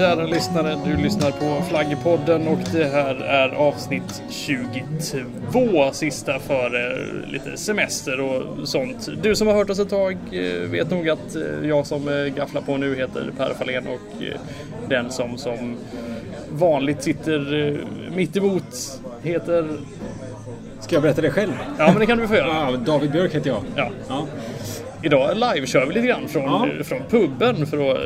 [0.00, 0.78] Kära lyssnare!
[0.84, 5.92] Du lyssnar på Flaggpodden och det här är avsnitt 22.
[5.92, 6.70] Sista för
[7.26, 9.08] lite semester och sånt.
[9.22, 12.34] Du som har hört oss ett tag eh, vet nog att eh, jag som eh,
[12.34, 14.22] gafflar på nu heter Per Fahlén och
[14.88, 15.76] den som som
[16.50, 17.78] vanligt sitter
[18.16, 19.68] mitt emot heter...
[20.80, 21.52] Ska jag berätta det själv?
[21.78, 22.76] Ja, men det kan du få göra.
[22.76, 23.62] David Björk heter jag.
[23.76, 23.90] Ja.
[24.08, 24.26] ja.
[25.02, 26.42] Idag livekör vi lite grann från,
[26.78, 26.84] ja.
[26.84, 27.98] från puben för att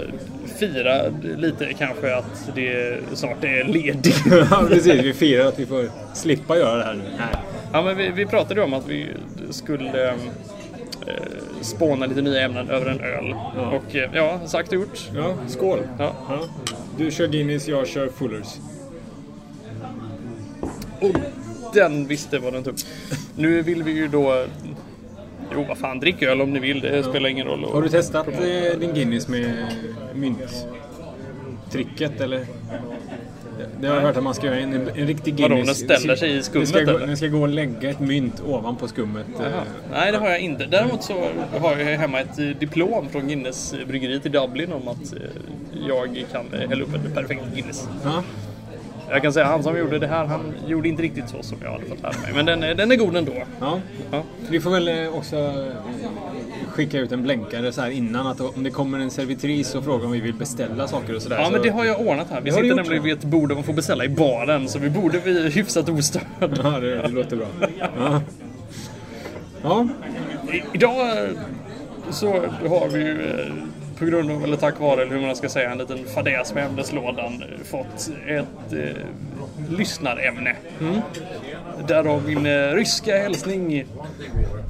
[0.59, 1.03] fira
[1.37, 4.23] lite kanske att det snart är ledigt.
[4.51, 5.05] ja, precis.
[5.05, 7.05] Vi firar att vi får slippa göra det här nu.
[7.73, 9.07] Ja, men vi, vi pratade om att vi
[9.51, 10.15] skulle eh,
[11.61, 13.35] spåna lite nya ämnen över en öl.
[13.57, 13.71] Ja.
[13.71, 15.11] Och eh, ja, sagt och gjort.
[15.15, 15.79] Ja, skål.
[15.99, 16.13] Ja.
[16.29, 16.41] ja.
[16.99, 18.49] Du kör Guinness, jag kör Fullers.
[21.01, 21.17] Och
[21.75, 22.75] den visste vad den tog.
[23.37, 24.45] Nu vill vi ju då
[25.55, 26.81] Jo, vad fan, drick öl om ni vill.
[26.81, 27.65] Det spelar ingen roll.
[27.73, 29.53] Har du testat eh, din Guinness med
[30.15, 32.47] mynttricket eller?
[33.81, 35.51] Det har jag hört att man ska göra en, en riktig Guinness.
[35.51, 37.07] Vadå, den ställer sig i skummet ska, eller?
[37.07, 39.27] Den ska gå och lägga ett mynt ovanpå skummet.
[39.39, 39.47] Jaha.
[39.47, 39.53] Eh.
[39.91, 40.67] Nej, det har jag inte.
[40.67, 41.15] Däremot så
[41.61, 45.15] har jag hemma ett eh, diplom från Guinness bryggeriet i Dublin om att
[45.89, 47.89] jag kan hälla upp en perfekt Guinness.
[48.05, 48.23] Ja.
[49.11, 51.73] Jag kan säga han som gjorde det här, han gjorde inte riktigt så som jag
[51.73, 52.33] hade fått lära mig.
[52.35, 53.33] Men den, den är god ändå.
[53.61, 53.81] Ja.
[54.11, 54.23] ja.
[54.51, 55.53] Vi får väl eh, också eh,
[56.69, 60.07] skicka ut en blänkare så här innan att om det kommer en servitris och frågar
[60.07, 61.39] om vi vill beställa saker och sådär.
[61.39, 61.53] Ja, så...
[61.53, 62.41] men det har jag ordnat här.
[62.41, 64.69] Vi sitter gjort, nämligen vid ett bord där man får beställa i baren.
[64.69, 66.27] Så vi borde bli hyfsat ostörda.
[66.41, 67.47] Ja, det, det låter bra.
[67.79, 68.23] Ja.
[69.63, 69.89] ja.
[70.53, 71.29] I, idag
[72.11, 72.33] så
[72.69, 73.53] har vi ju eh,
[73.99, 76.67] på grund av, eller tack vare, eller hur man ska säga, en liten fadäs med
[76.67, 80.57] ämneslådan fått ett eh, lyssnarämne.
[80.81, 81.01] Mm.
[81.89, 83.85] Därav min eh, ryska hälsning.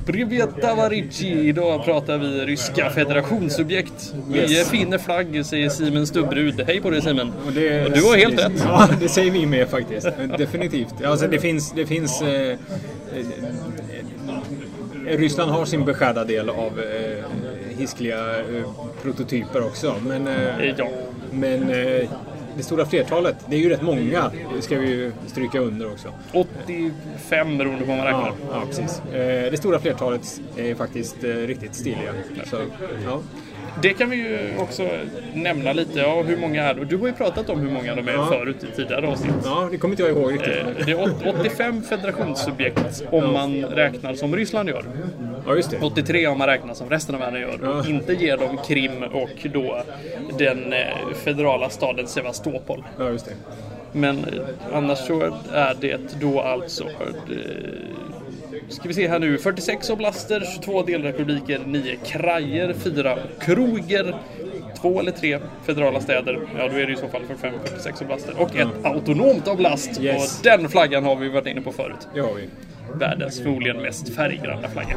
[0.06, 1.48] Privet tavarici!
[1.48, 4.14] Idag pratar vi ryska federationssubjekt.
[4.34, 4.50] Yes.
[4.50, 6.64] Vi finner flagg, säger Simen Stubbrud.
[6.66, 7.32] Hej på dig Simen!
[7.46, 8.62] Och, det, och du har helt det, rätt.
[8.64, 10.08] Ja, det säger vi med faktiskt.
[10.38, 11.04] Definitivt.
[11.04, 11.72] Alltså det finns...
[11.72, 12.56] Det finns eh, eh
[15.06, 17.24] Ryssland har sin beskärda del av eh,
[17.78, 18.70] hiskliga eh,
[19.02, 19.94] prototyper också.
[20.06, 20.88] Men, eh, ja.
[21.30, 22.08] men eh,
[22.56, 24.30] det stora flertalet, det är ju rätt många,
[24.60, 26.08] ska vi ju stryka under också.
[26.32, 28.26] 85 beroende på vad man räknar.
[28.26, 29.02] Ja, ja precis.
[29.14, 32.12] Eh, det stora flertalet är faktiskt eh, riktigt stiliga.
[32.44, 32.56] Så,
[33.04, 33.20] ja.
[33.82, 34.88] Det kan vi ju också
[35.34, 35.98] nämna lite.
[35.98, 36.84] Ja, hur många är det?
[36.84, 38.26] Du har ju pratat om hur många de är ja.
[38.26, 39.34] förut i tidigare avsnitt.
[39.44, 40.56] Ja, det kommer inte jag ihåg riktigt.
[40.78, 44.84] Eh, det är 85 federationssubjekt om man räknar som Ryssland gör.
[45.46, 45.78] Ja, just det.
[45.80, 47.58] 83 om man räknar som resten av världen gör.
[47.62, 47.88] Ja.
[47.88, 49.82] Inte ger dem Krim och då
[50.38, 50.78] den eh,
[51.24, 52.84] federala staden Sevastopol.
[52.98, 53.34] Ja, just det.
[53.92, 54.24] Men eh,
[54.72, 55.20] annars så
[55.52, 56.84] är det då alltså
[58.68, 59.38] ska vi se här nu.
[59.38, 64.14] 46 oblaster, 22 delrepubliker, 9 krajer, 4 kroger,
[64.80, 66.40] två eller tre federala städer.
[66.58, 68.34] Ja, då är det i så fall 45-46 oblaster.
[68.38, 68.84] Och ett mm.
[68.84, 70.00] autonomt oblast.
[70.00, 70.38] Yes.
[70.38, 72.08] Och den flaggan har vi varit inne på förut.
[72.14, 72.48] Har vi.
[72.98, 74.96] Världens förmodligen mest färggranna flagga.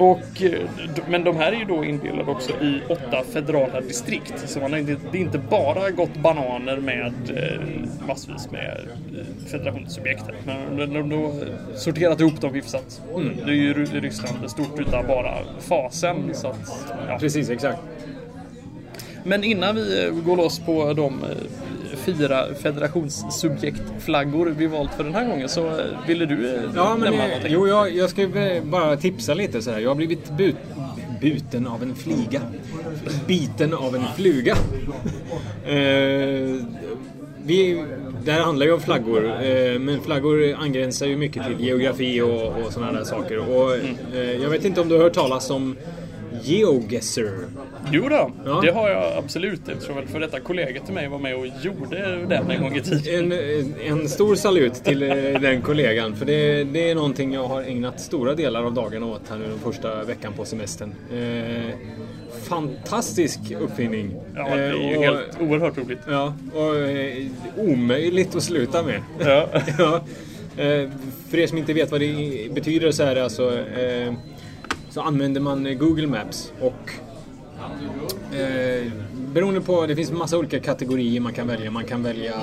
[0.00, 0.60] Och, eh,
[1.08, 4.34] men de här är ju då indelade också i åtta federala distrikt.
[4.46, 7.60] Så man har inte, det är inte bara gått bananer med eh,
[8.06, 8.88] massvis med
[9.18, 10.24] eh, federationssubjekt.
[10.44, 11.32] Men de har då
[11.74, 13.02] sorterat ihop dem hyfsat.
[13.14, 13.36] Mm.
[13.46, 16.34] Det är ju Ryssland stort utan bara fasen.
[16.34, 17.18] Så att, ja.
[17.18, 17.78] Precis, exakt.
[19.24, 21.24] Men innan vi går loss på de
[22.04, 25.48] fyra federationssubjektflaggor vi valt för den här gången.
[25.48, 25.74] Så eh,
[26.06, 27.52] ville du eh, ja, men, nämna någonting?
[27.52, 28.28] Jo, jag, jag ska
[28.62, 29.80] bara tipsa lite så här.
[29.80, 30.56] Jag har blivit but,
[31.20, 32.42] buten av en fliga.
[33.26, 34.52] Biten av en fluga.
[35.66, 36.64] eh,
[37.44, 37.84] vi,
[38.24, 42.46] det här handlar ju om flaggor, eh, men flaggor angränsar ju mycket till geografi och,
[42.46, 43.38] och sådana där saker.
[43.38, 43.96] Och, mm.
[44.14, 45.76] eh, jag vet inte om du har hört talas om
[46.42, 47.30] GeoGuessr.
[47.92, 48.60] Jo då, ja.
[48.64, 52.26] det har jag absolut eftersom väl för detta kollega till mig var med och gjorde
[52.26, 53.32] den en gång i tiden.
[53.32, 57.62] En, en stor salut till eh, den kollegan för det, det, är någonting jag har
[57.62, 60.94] ägnat stora delar av dagen åt här nu den första veckan på semestern.
[61.12, 61.74] Eh,
[62.42, 64.16] fantastisk uppfinning.
[64.36, 65.98] Ja, det är ju eh, och, helt oerhört roligt.
[66.08, 67.26] Ja, och eh,
[67.56, 69.02] omöjligt att sluta med.
[69.18, 69.48] Ja.
[69.78, 70.00] ja.
[70.56, 70.90] Eh,
[71.30, 73.58] för er som inte vet vad det betyder så är det alltså
[74.90, 76.90] så använder man Google Maps och
[78.38, 78.92] eh,
[79.34, 81.70] beroende på, det finns massa olika kategorier man kan välja.
[81.70, 82.34] Man kan välja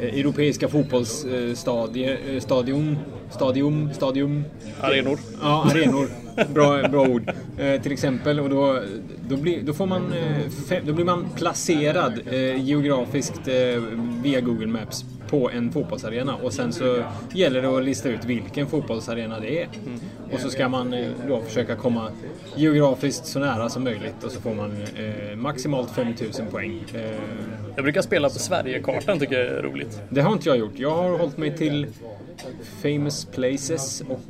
[0.00, 4.44] eh, europeiska fotbollsstadion, eh, stadium, stadium.
[4.80, 5.18] Arenor.
[5.42, 6.08] Ja, arenor.
[6.54, 7.30] Bra, bra ord.
[7.58, 8.82] Eh, till exempel, och då,
[9.28, 13.82] då, blir, då, får man, eh, då blir man placerad eh, geografiskt eh,
[14.22, 17.02] via Google Maps på en fotbollsarena och sen så
[17.32, 19.68] gäller det att lista ut vilken fotbollsarena det är.
[20.32, 22.10] Och så ska man eh, då försöka komma
[22.56, 26.84] geografiskt så nära som möjligt och så får man eh, maximalt 5000 poäng.
[26.94, 27.00] Eh,
[27.76, 30.00] Jag brukar spela på Sverigekartan, tycker jag är roligt.
[30.10, 30.72] det har inte jag gjort.
[30.78, 31.86] Jag har hållit mig till
[32.82, 34.20] Famous Places och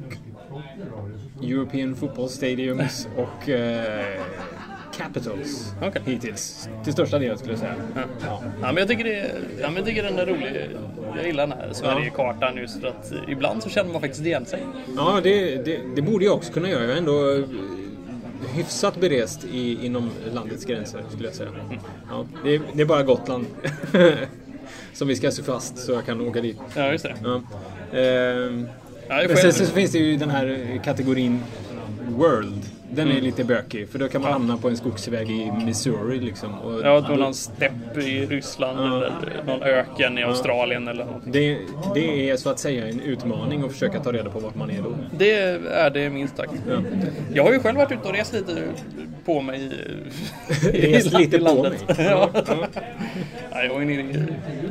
[1.42, 4.04] European Football Stadiums och eh,
[4.98, 6.02] Capitals Okej.
[6.04, 6.68] hittills.
[6.84, 7.74] Till största delen skulle jag säga.
[7.94, 8.00] Ja.
[8.26, 8.42] Ja.
[8.60, 9.30] Ja, men jag tycker, det,
[9.60, 10.70] ja, men jag tycker den är rolig.
[11.16, 14.62] Jag gillar den här Sverigekartan just för att ibland så känner man faktiskt igen sig.
[14.96, 16.82] Ja, det, det, det borde jag också kunna göra.
[16.82, 17.44] Jag är ändå eh,
[18.54, 21.50] hyfsat berest i, inom landets gränser, skulle jag säga.
[22.10, 23.46] Ja, det, är, det är bara Gotland
[24.92, 26.56] som vi ska se fast så jag kan åka dit.
[26.76, 27.14] Ja, just det.
[27.24, 27.42] Ja.
[27.98, 28.68] Ehm,
[29.10, 31.40] Ja, men sen så finns det ju den här kategorin
[32.08, 32.62] World.
[32.90, 36.55] Den är lite bökig, för då kan man hamna på en skogsväg i Missouri liksom.
[36.55, 39.12] Och ja, på någon stepp i Ryssland eller
[39.46, 41.23] någon öken i Australien eller något.
[41.25, 41.58] det,
[41.94, 44.82] det är så att säga en utmaning att försöka ta reda på vart man är
[44.82, 44.99] då.
[45.19, 46.52] Det är det minst sagt.
[46.69, 46.82] Ja.
[47.35, 48.62] Jag har ju själv varit ute och rest lite
[49.25, 51.79] på mig i, i Rest lite på mig.
[51.99, 52.31] ja.
[53.50, 54.26] Ja, jag var nere i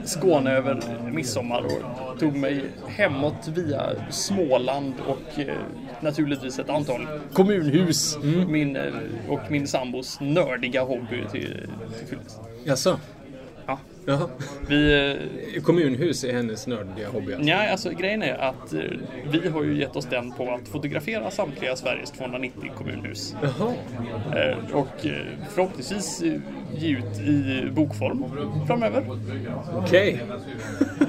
[0.05, 0.81] Skåne över
[1.11, 5.55] midsommar och tog mig hemåt via Småland och eh,
[6.01, 8.06] naturligtvis ett antal kommunhus.
[8.15, 8.51] Mm.
[8.51, 8.93] Min, eh,
[9.27, 11.67] och min sambos nördiga hobby till,
[12.09, 12.17] till.
[12.63, 12.99] Jaså?
[13.65, 13.79] Ja.
[14.05, 14.29] Jaha.
[14.67, 15.11] Vi,
[15.55, 17.49] eh, Kommunhus är hennes nördiga hobby alltså.
[17.49, 18.81] Ja, alltså grejen är att eh,
[19.31, 23.35] vi har ju gett oss den på att fotografera samtliga Sveriges 290 kommunhus.
[23.41, 23.73] Jaha.
[24.73, 25.05] Och
[25.49, 26.23] förhoppningsvis
[26.75, 28.25] ge ut i bokform
[28.67, 29.05] framöver.
[29.73, 30.23] Okej.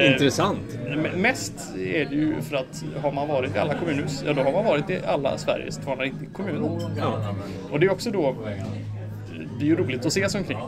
[0.00, 0.78] Intressant.
[0.88, 4.42] M- Mest är det ju för att har man varit i alla kommunhus, ja då
[4.42, 6.78] har man varit i alla Sveriges 290 kommuner.
[6.98, 7.34] Ja.
[7.70, 8.34] Och det är också då,
[9.58, 10.58] det är ju roligt att se sig omkring.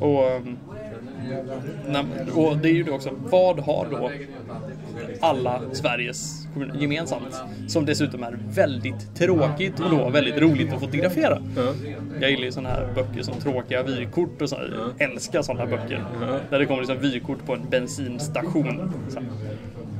[0.00, 0.83] Och, um, när,
[2.34, 4.10] och det är ju då också, vad har då
[5.20, 7.34] alla Sveriges kommuner gemensamt?
[7.68, 11.42] Som dessutom är väldigt tråkigt och då väldigt roligt att fotografera.
[11.56, 11.72] Ja.
[12.20, 14.56] Jag gillar ju sådana här böcker som tråkiga vykort och så.
[14.56, 14.74] här.
[14.98, 16.04] Jag älskar sådana böcker.
[16.50, 18.92] Där det kommer liksom vykort på en bensinstation.
[19.08, 19.28] Så här.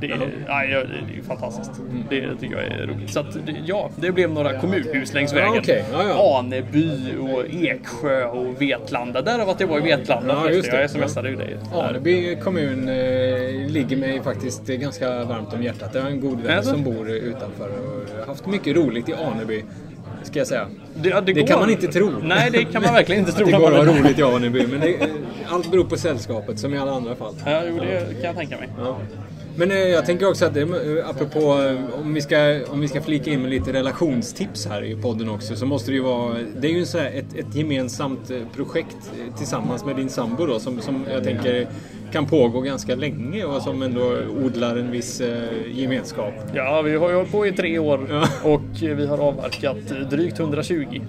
[0.08, 0.78] Det är, ja, ja,
[1.12, 1.70] det är fantastiskt.
[2.10, 3.10] Det tycker jag är roligt.
[3.12, 5.54] Så att, det- ja, det blev några kommunhus längs vägen.
[5.58, 5.84] okej.
[5.92, 6.38] Ja, ja.
[6.38, 6.90] Aneby
[7.20, 9.22] och Eksjö och Vetlanda.
[9.22, 10.80] Därav att jag var i Vetlanda Ja, just det.
[10.80, 11.56] Jag smsade ju dig.
[11.74, 12.94] Aneby kommun eh,
[13.70, 15.90] ligger mig faktiskt ganska varmt om hjärtat.
[15.94, 17.68] Jag har en god vän som bor utanför
[18.20, 19.62] och haft mycket roligt i Aneby.
[20.22, 20.66] Ska jag säga.
[20.94, 22.10] Det, ja, Det går- kan man inte tro.
[22.22, 23.46] Nej, det kan man verkligen inte tro.
[23.46, 24.96] Det när går att ha roligt i Aneby, men det,
[25.48, 27.34] allt beror på sällskapet som i alla andra fall.
[27.46, 28.68] Ja, jo, det kan jag tänka mig.
[28.78, 28.98] Ja.
[29.56, 32.88] Men eh, jag tänker också att det, eh, apropå eh, om vi, ska, om vi
[32.88, 36.36] ska flika in med lite relationstips här i podden också så måste det ju vara,
[36.56, 38.96] det är ju så ett, ett gemensamt projekt
[39.38, 41.66] tillsammans med din sambo då som, som jag tänker
[42.12, 45.22] kan pågå ganska länge och som ändå odlar en viss
[45.74, 46.34] gemenskap.
[46.54, 48.28] Ja, vi har ju hållit på i tre år Ja.
[48.50, 51.00] och vi har avverkat drygt 120.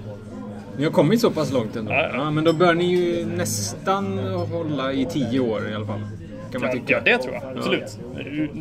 [0.77, 1.91] Ni har kommit så pass långt ändå.
[1.91, 2.15] Ja, ja.
[2.15, 4.17] Ja, men då bör ni ju nästan
[4.51, 6.01] hålla i tio år i alla fall.
[6.59, 6.93] Kan man Ja, tycka.
[6.93, 7.57] ja, det tror jag.
[7.57, 7.99] Absolut.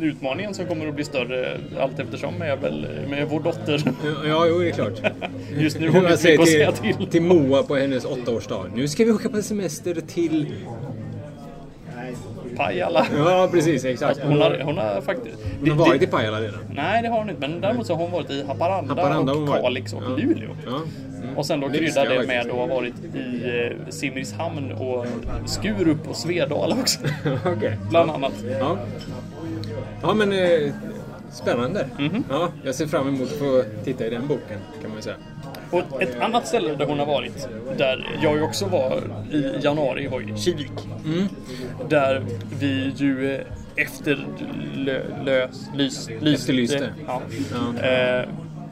[0.01, 3.81] Utmaningen som kommer att bli större allt eftersom är väl med vår dotter.
[4.27, 5.01] Ja, jo, det är klart.
[5.57, 7.21] Just nu har vi mycket att säger säga till, till.
[7.21, 8.65] Moa på hennes åttaårsdag.
[8.75, 10.53] Nu ska vi åka på semester till...
[12.57, 13.05] Pajala.
[13.17, 13.85] Ja, precis.
[13.85, 14.19] Exakt.
[14.23, 15.37] Hon har, hon har faktiskt...
[15.59, 16.59] Hon har varit i Pajala redan.
[16.75, 17.41] Nej, det har hon inte.
[17.47, 19.47] Men däremot så har hon varit i Haparanda, Haparanda och.
[19.61, 20.09] Kalix och Ja.
[20.17, 20.49] Luleå.
[20.65, 20.81] Ja.
[21.35, 25.05] Och sen då krydda det med att ha varit i eh, Simrishamn och
[25.45, 26.99] Skurup och Svedala också.
[27.45, 27.77] Okej.
[27.89, 28.33] Bland annat.
[28.59, 28.77] Ja.
[30.01, 30.73] ja, men eh,
[31.31, 31.87] spännande.
[31.99, 32.23] Mhm.
[32.29, 35.15] Ja, jag ser fram emot att få titta i den boken, kan man ju säga.
[35.71, 39.01] Och ett annat ställe där hon har varit, där jag också var
[39.31, 40.71] i januari, var ju Kivik.
[41.05, 41.27] Mm.
[41.89, 42.25] Där
[42.59, 43.41] vi ju eh,
[43.75, 44.27] efter
[45.25, 46.89] lö, lys, lys, Efterlyste.
[47.07, 47.21] Ja,
[47.53, 47.87] Ja.
[47.87, 48.25] eh,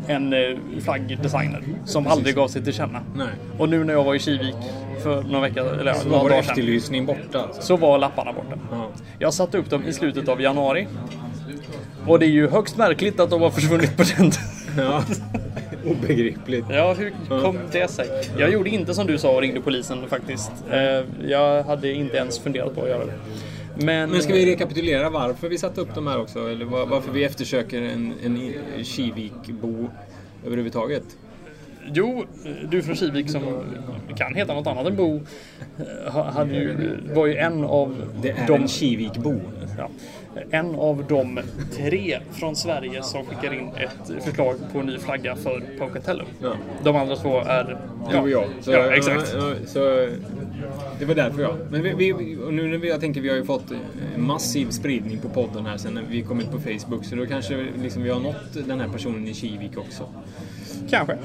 [0.08, 0.40] en eh,
[0.84, 3.02] flaggdesigner som aldrig gav sig till känna.
[3.16, 3.28] Nej.
[3.58, 4.56] Och nu när jag var i Kivik
[5.04, 6.42] för några veckor, eller Så några var dagar
[6.86, 7.62] sedan, borta alltså.
[7.62, 8.58] så var lapparna borta.
[8.72, 8.90] Ja.
[9.20, 10.88] Jag satte upp dem i slutet av januari.
[12.08, 14.32] Och det är ju högst märkligt att de har försvunnit på den
[14.78, 15.04] ja.
[15.86, 16.66] Obegripligt.
[16.70, 18.08] Ja, hur kom det sig?
[18.38, 20.52] Jag gjorde inte som du sa och ringde polisen faktiskt.
[20.72, 23.14] Eh, Jag hade inte ens funderat på att göra det.
[23.78, 26.50] Men, Men ska vi rekapitulera varför vi satte upp de här också?
[26.50, 28.54] Eller var- varför vi eftersöker en, en
[28.84, 29.90] Kivik-bo
[30.46, 31.04] överhuvudtaget?
[31.94, 32.26] Jo,
[32.72, 33.42] du från Kivik som
[34.18, 35.16] kan heta något annat än Bo
[36.06, 39.40] eh, ha- hade ju, var ju en av Det är de en Kivikbo.
[39.78, 39.90] Ja.
[40.50, 41.40] En av de
[41.72, 46.24] tre från Sverige som skickar in ett förslag på en ny flagga för Pocatello.
[46.42, 46.54] Ja.
[46.84, 47.78] De andra två är...
[48.12, 48.46] Du och jag.
[48.62, 49.36] Så, ja, exakt.
[49.66, 50.10] så,
[51.00, 51.56] det var därför ja.
[51.70, 52.14] Men vi, vi,
[52.52, 53.78] nu när vi, jag tänker vi har ju fått eh,
[54.18, 57.06] massiv spridning på podden här sen när vi kom ut på Facebook.
[57.06, 60.04] Så då kanske liksom vi har nått den här personen i Kivik också.
[60.90, 61.18] Kanske.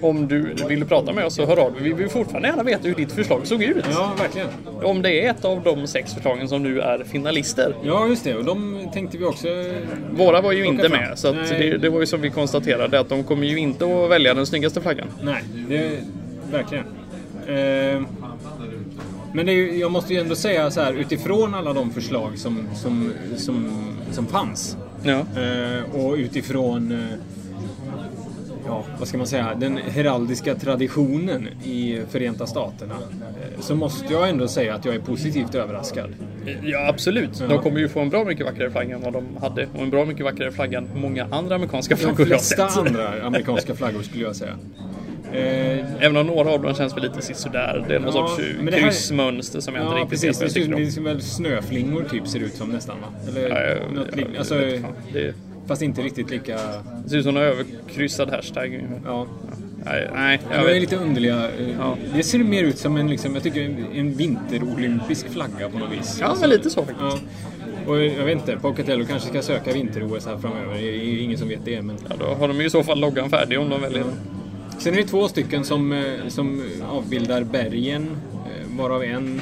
[0.00, 1.82] Om du vill prata med oss så hör av dig.
[1.82, 3.84] Vi vill fortfarande gärna veta hur ditt förslag såg ut.
[3.92, 4.48] Ja, verkligen.
[4.82, 7.74] Om det är ett av de sex förslagen som nu är finalister.
[7.84, 8.34] Ja, just det.
[8.34, 9.48] Och de tänkte vi också...
[10.10, 11.00] Våra var ju inte fram.
[11.00, 14.10] med, så det, det var ju som vi konstaterade att de kommer ju inte att
[14.10, 15.06] välja den snyggaste flaggan.
[15.22, 15.90] Nej, det,
[16.50, 16.84] verkligen.
[17.46, 18.02] Eh,
[19.32, 23.12] men ju- jag måste ju ändå säga så här utifrån alla de förslag som, som,
[23.36, 23.70] som,
[24.12, 24.76] som fanns.
[25.02, 25.12] Ja.
[25.42, 27.18] Eh, och utifrån, eh,
[28.66, 32.94] ja, vad ska man säga, den heraldiska traditionen i Förenta Staterna.
[32.94, 36.10] Eh, så måste jag ändå säga att jag är positivt överraskad.
[36.62, 37.38] Ja, absolut.
[37.48, 39.66] De kommer ju få en bra mycket vackrare flagga än vad de hade.
[39.74, 42.68] Och en bra mycket vackrare flagga än många andra amerikanska De flaggor jag har flesta
[42.68, 42.86] sett.
[42.86, 44.54] andra amerikanska flaggor skulle jag säga.
[45.32, 47.84] Eh, Även om några av dem känns väl lite sisådär.
[47.88, 48.42] Det är någon Ja, sorts
[48.72, 50.38] eh, kryssmönster som jag inte Ja, riktigt precis.
[50.54, 53.06] Det vet vad jag det ser väl snöflingor typ ser ut som nästan va?
[53.28, 54.54] Eller Ja, ja, något ja, lik- jag alltså,
[55.66, 56.58] Fast inte riktigt lika...
[57.04, 58.88] det ser ut som en överkryssad hashtag.
[59.04, 59.26] Ja.
[59.84, 60.80] Nej, nej De jag är vet.
[60.80, 61.50] lite underliga.
[61.58, 61.96] eh, Ja.
[62.14, 63.60] Det ser mer ut som en, liksom, jag tycker,
[63.94, 66.18] en- vinterolympisk flagga på något vis.
[66.20, 67.00] Ja, men lite så faktiskt.
[67.00, 67.18] Ja.
[67.86, 70.74] Och jag vet inte, Pocatello kanske ska söka vinter-OS här framöver.
[70.74, 71.82] Det är ingen som vet det.
[71.82, 71.96] Men...
[72.08, 74.12] Ja, då har de ju i så fall loggan färdig om de väljer den.
[74.78, 79.40] Sen är det två stycken som, eh, som avbildar bergen, eh, varav en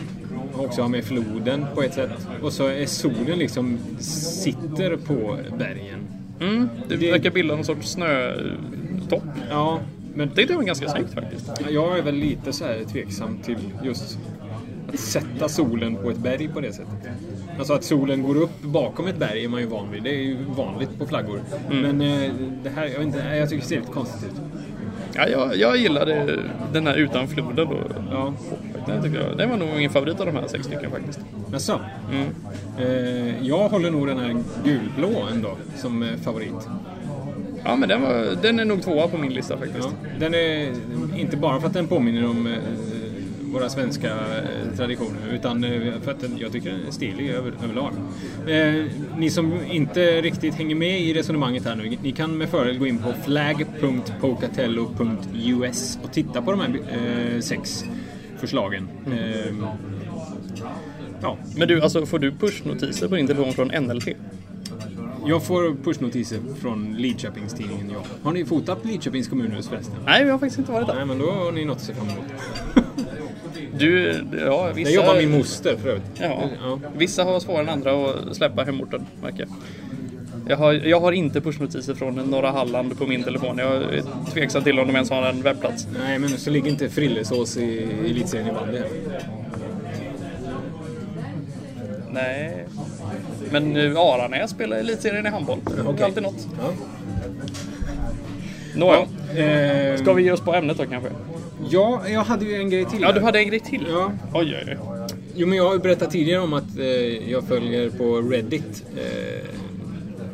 [0.56, 2.10] också har med floden på ett sätt.
[2.42, 5.98] Och så är solen liksom sitter på bergen.
[6.40, 9.22] Mm, det Det- verkar bilda någon sorts snötopp.
[9.50, 9.80] Ja,
[10.14, 11.50] men Det var ganska snyggt faktiskt.
[11.70, 14.18] jag är väl lite så här tveksam till just
[14.92, 17.08] att sätta solen på ett berg på det sättet.
[17.58, 20.02] Alltså att solen går upp bakom ett berg är man ju van vid.
[20.02, 21.40] Det är ju vanligt på flaggor.
[21.70, 22.30] Men eh,
[22.62, 24.40] det här, jag inte, jag tycker det ser lite konstigt ut.
[25.14, 26.38] Ja, jag, jag gillade
[26.72, 27.78] den här utan floden då.
[28.10, 28.34] Ja.
[28.86, 31.20] Den, tycker jag, den var nog min favorit av de här sex stycken faktiskt.
[31.52, 31.80] Jaså?
[32.10, 32.28] Mm.
[32.78, 36.68] Eh, jag håller nog den här gulblå ändå som eh, favorit.
[37.64, 39.88] Ja, men den, var, den är nog tvåa på min lista faktiskt.
[40.02, 40.08] Ja.
[40.18, 40.72] Den är
[41.16, 42.52] inte bara för att den påminner om eh,
[43.54, 47.52] våra svenska eh, traditioner utan eh, för att den, jag tycker den är stilig över,
[47.64, 47.92] överlag.
[48.46, 48.84] Eh,
[49.16, 52.86] ni som inte riktigt hänger med i resonemanget här nu, ni kan med fördel gå
[52.86, 57.84] in på flag.pocatello.us och titta på de här eh, sex
[58.46, 58.88] förslagen.
[59.06, 59.54] Eh,
[61.22, 64.08] ja, Men du, alltså får du pushnotiser på din telefon från NLT?
[65.26, 68.02] jag får pushnotiser från Lidköpingstidningen, ja.
[68.22, 69.94] Har ni fotat Lidköpings kommunhus förresten?
[70.06, 70.94] Nej, vi har faktiskt inte varit där.
[70.94, 72.24] Nej, men då har ni något att se fram emot.
[73.78, 74.90] Du, ja, vissa...
[74.90, 76.04] Där jobbar min moster för övrigt.
[76.20, 76.78] Ja, Ja.
[76.96, 79.46] vissa har svårare än andra att släppa hemorten, märker
[80.48, 80.56] jag.
[80.56, 83.58] Har, jag har inte pushnotiser från Norra Halland på min telefon.
[83.58, 85.86] Jag är tveksam till om de ens har en webbplats.
[85.98, 88.80] Nej, men så ligger inte Frillesås i elitserien i bandy.
[92.10, 92.66] Nej.
[93.50, 95.58] Men eh, Aranäs spelar elitserien i handboll.
[95.96, 96.48] Det är alltid något.
[96.58, 96.72] Ja.
[98.76, 99.00] Nåja.
[99.44, 101.10] Eh, Ska vi ge oss på ämnet då kanske?
[101.70, 103.02] ja, jag hade ju en grej till.
[103.02, 103.86] Ja, du hade en grej till.
[103.90, 104.12] Ja.
[104.34, 105.06] Oj, oj, oj.
[105.34, 109.48] Jo, men jag har ju berättat tidigare om att eh, jag följer på Reddit eh,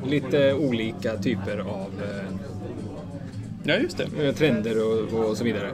[0.06, 2.34] lite olika typer av eh,
[3.64, 4.26] Ja, just det.
[4.26, 5.70] eh, trender och, och så vidare.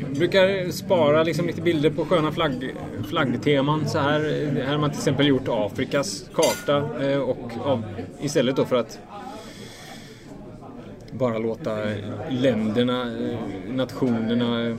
[0.00, 2.74] Jag brukar spara liksom lite bilder på sköna flagg,
[3.10, 3.88] flaggteman.
[3.88, 4.20] Så här,
[4.64, 7.82] här har man till exempel gjort Afrikas karta eh, och av,
[8.20, 8.98] istället då för att
[11.12, 11.76] bara låta
[12.30, 13.16] länderna,
[13.68, 14.78] nationerna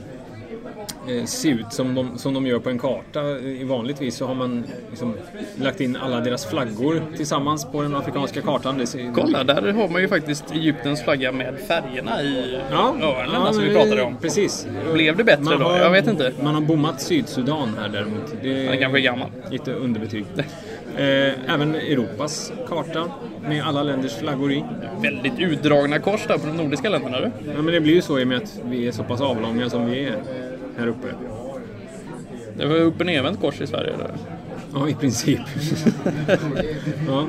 [1.26, 3.20] se ut som de, som de gör på en karta.
[3.64, 5.14] Vanligtvis så har man liksom
[5.56, 8.86] lagt in alla deras flaggor tillsammans på den afrikanska kartan.
[8.86, 13.52] Ser, Kolla, där har man ju faktiskt Egyptens flagga med färgerna i Ja, öronen ja,
[13.52, 14.16] som vi men- pratade om.
[14.16, 14.66] Precis.
[14.92, 15.64] Blev det bättre Man då?
[15.64, 16.32] har- Jag vet inte.
[16.42, 18.34] Man har bommat Sydsudan här däremot.
[18.42, 19.28] Det Den kanske är gammal.
[19.50, 20.24] Lite underbetyg.
[20.96, 23.04] Eh, även Europas karta
[23.48, 24.64] med alla länders flaggor i.
[25.02, 27.20] Väldigt utdragna kors där på de nordiska länderna.
[27.20, 27.30] Du.
[27.56, 29.70] Ja, men det blir ju så i och med att vi är så pass avlånga
[29.70, 30.16] som vi är
[30.78, 31.06] här uppe.
[32.56, 33.92] Det var upp och nervänt kors i Sverige.
[33.98, 34.10] Där.
[34.74, 35.40] Ja, i princip.
[37.08, 37.26] ja.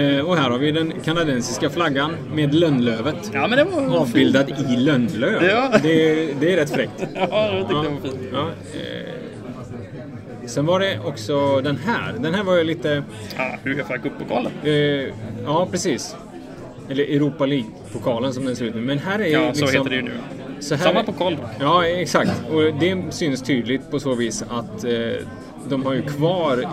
[0.00, 3.30] eh, och här har vi den kanadensiska flaggan med lönnlövet.
[3.34, 5.44] Ja, men det var Avbildad i lönnlöv.
[5.44, 5.70] Ja.
[5.82, 6.92] Det, det är rätt fräckt.
[7.14, 7.82] Ja, jag tyckte Ja.
[7.82, 8.16] det var fint.
[8.32, 12.14] Ja, eh, sen var det också den här.
[12.18, 13.02] Den här var ju lite...
[13.36, 14.52] Ja, Uefa Cup-pokalen.
[14.64, 14.72] Eh,
[15.44, 16.16] ja, precis.
[16.88, 18.80] Eller Europa League-pokalen som den ser ut nu.
[18.80, 19.68] Men här är ju Ja, liksom...
[19.68, 20.10] så heter det ju nu.
[20.60, 21.36] Så här, Samma pokal.
[21.60, 22.42] Ja, exakt.
[22.50, 24.90] Och det syns tydligt på så vis att eh,
[25.68, 26.64] de har ju kvar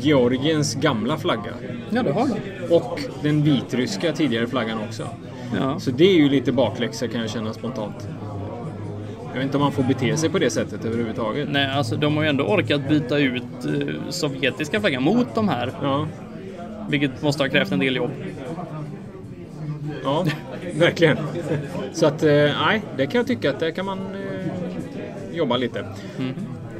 [0.00, 1.52] Georgiens gamla flagga.
[1.90, 2.74] Ja, det har de.
[2.74, 5.08] Och den vitryska tidigare flaggan också.
[5.58, 5.80] Ja.
[5.80, 8.08] Så det är ju lite bakläxa kan jag känna spontant.
[9.28, 11.48] Jag vet inte om man får bete sig på det sättet överhuvudtaget.
[11.50, 15.72] Nej, alltså de har ju ändå orkat byta ut eh, sovjetiska flaggan mot de här.
[15.82, 16.06] Ja,
[16.88, 18.10] Vilket måste ha krävt en del jobb.
[20.04, 20.24] ja
[20.74, 21.18] verkligen.
[21.92, 25.84] Så att, eh, nej, det kan jag tycka att där kan man eh, jobba lite.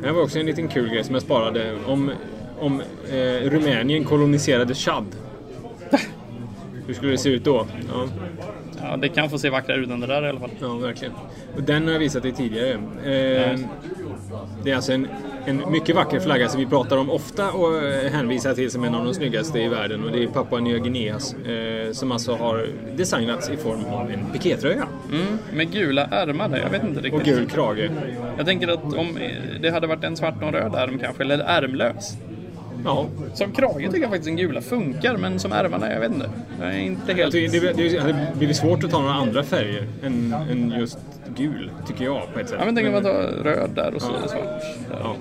[0.03, 2.11] Det var också en liten kul grej som jag sparade om,
[2.59, 2.81] om
[3.11, 5.05] eh, Rumänien koloniserade Chad.
[6.87, 7.67] Hur skulle det se ut då?
[7.93, 8.09] Ja,
[8.83, 10.51] Ja, det kan få se vackrare ut än det där i alla fall.
[10.61, 11.15] ja verkligen.
[11.57, 12.71] Och den har jag visat dig tidigare.
[12.73, 13.59] Eh,
[14.65, 15.09] det är alltså en,
[15.49, 18.95] en mycket vacker flagga som vi pratar om ofta och eh, hänvisar till som en
[18.95, 20.05] av de snyggaste i världen.
[20.05, 21.35] Och det är Papua Nya Guineas.
[21.35, 24.87] Eh, som alltså har designats i form av en pikétröja.
[25.13, 27.25] Mm, med gula ärmar där, jag vet inte Och riktigt.
[27.25, 27.91] gul krage.
[28.37, 31.23] Jag tänker att om eh, det hade varit en svart och en röd ärm kanske,
[31.23, 32.17] eller ärmlös.
[32.85, 36.31] Ja, Som krage tycker jag faktiskt den gula funkar, men som ärmarna, jag vet inte.
[36.61, 37.33] Jag är inte helt...
[37.33, 40.99] det, det hade blivit svårt att ta några andra färger än, än just
[41.39, 42.57] gul, tycker jag på ett sätt.
[42.61, 44.99] Ja, men tänk om man tar röd där och så svart där.
[45.03, 45.17] Ja.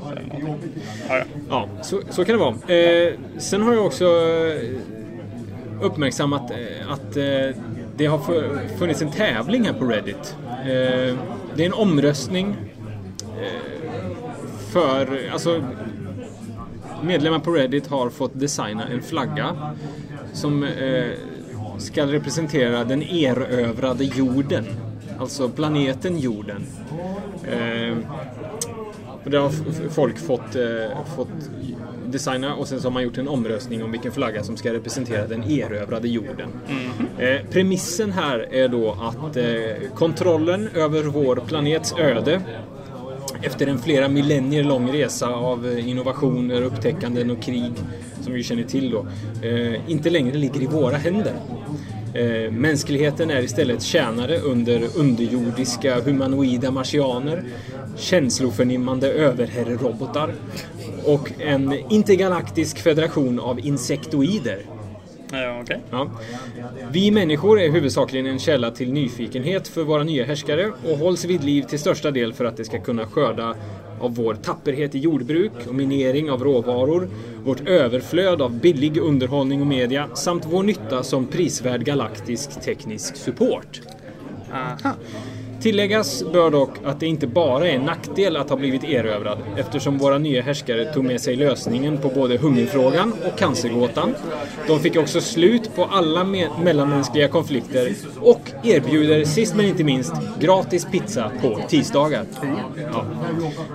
[1.09, 1.23] Ja, ja.
[1.49, 2.75] Ja, så, så kan det vara.
[2.77, 4.69] Eh, sen har jag också eh,
[5.81, 7.23] uppmärksammat eh, att eh,
[7.97, 10.35] det har fu- funnits en tävling här på Reddit.
[10.61, 11.15] Eh,
[11.55, 12.55] det är en omröstning
[13.41, 13.91] eh,
[14.71, 15.63] för, alltså
[17.03, 19.55] medlemmar på Reddit har fått designa en flagga
[20.33, 20.67] som
[21.77, 24.65] ska representera den erövrade jorden.
[25.19, 26.65] Alltså planeten jorden.
[27.43, 27.97] Eh,
[29.23, 29.49] och det har
[29.89, 31.27] folk fått, eh, fått
[32.05, 35.27] designa och sen så har man gjort en omröstning om vilken flagga som ska representera
[35.27, 36.49] den erövrade jorden.
[37.17, 39.45] Eh, premissen här är då att eh,
[39.95, 42.41] kontrollen över vår planets öde
[43.41, 47.71] efter en flera millennier lång resa av eh, innovationer, upptäckanden och krig
[48.21, 49.07] som vi känner till då,
[49.47, 51.33] eh, inte längre ligger i våra händer.
[52.17, 57.43] Eh, mänskligheten är istället tjänare under underjordiska humanoida marsianer,
[57.97, 60.33] känsloförnimmande överherrerobotar
[61.03, 64.59] och en intergalaktisk federation av insektoider.
[65.31, 65.79] Ja, okej.
[65.89, 66.11] Ja.
[66.91, 71.43] Vi människor är huvudsakligen en källa till nyfikenhet för våra nya härskare och hålls vid
[71.43, 73.55] liv till största del för att de ska kunna skörda
[73.99, 77.09] av vår tapperhet i jordbruk och minering av råvaror,
[77.45, 83.81] vårt överflöd av billig underhållning och media samt vår nytta som prisvärd galaktisk teknisk support.
[84.53, 84.93] Aha.
[85.67, 89.97] Tilläggas bör dock att det inte bara är en nackdel att ha blivit erövrad eftersom
[89.97, 94.15] våra nya härskare tog med sig lösningen på både hungerfrågan och cancergåtan.
[94.67, 100.13] De fick också slut på alla me- mellanmänskliga konflikter och erbjuder sist men inte minst
[100.39, 102.25] gratis pizza på tisdagar.
[102.93, 103.05] Ja.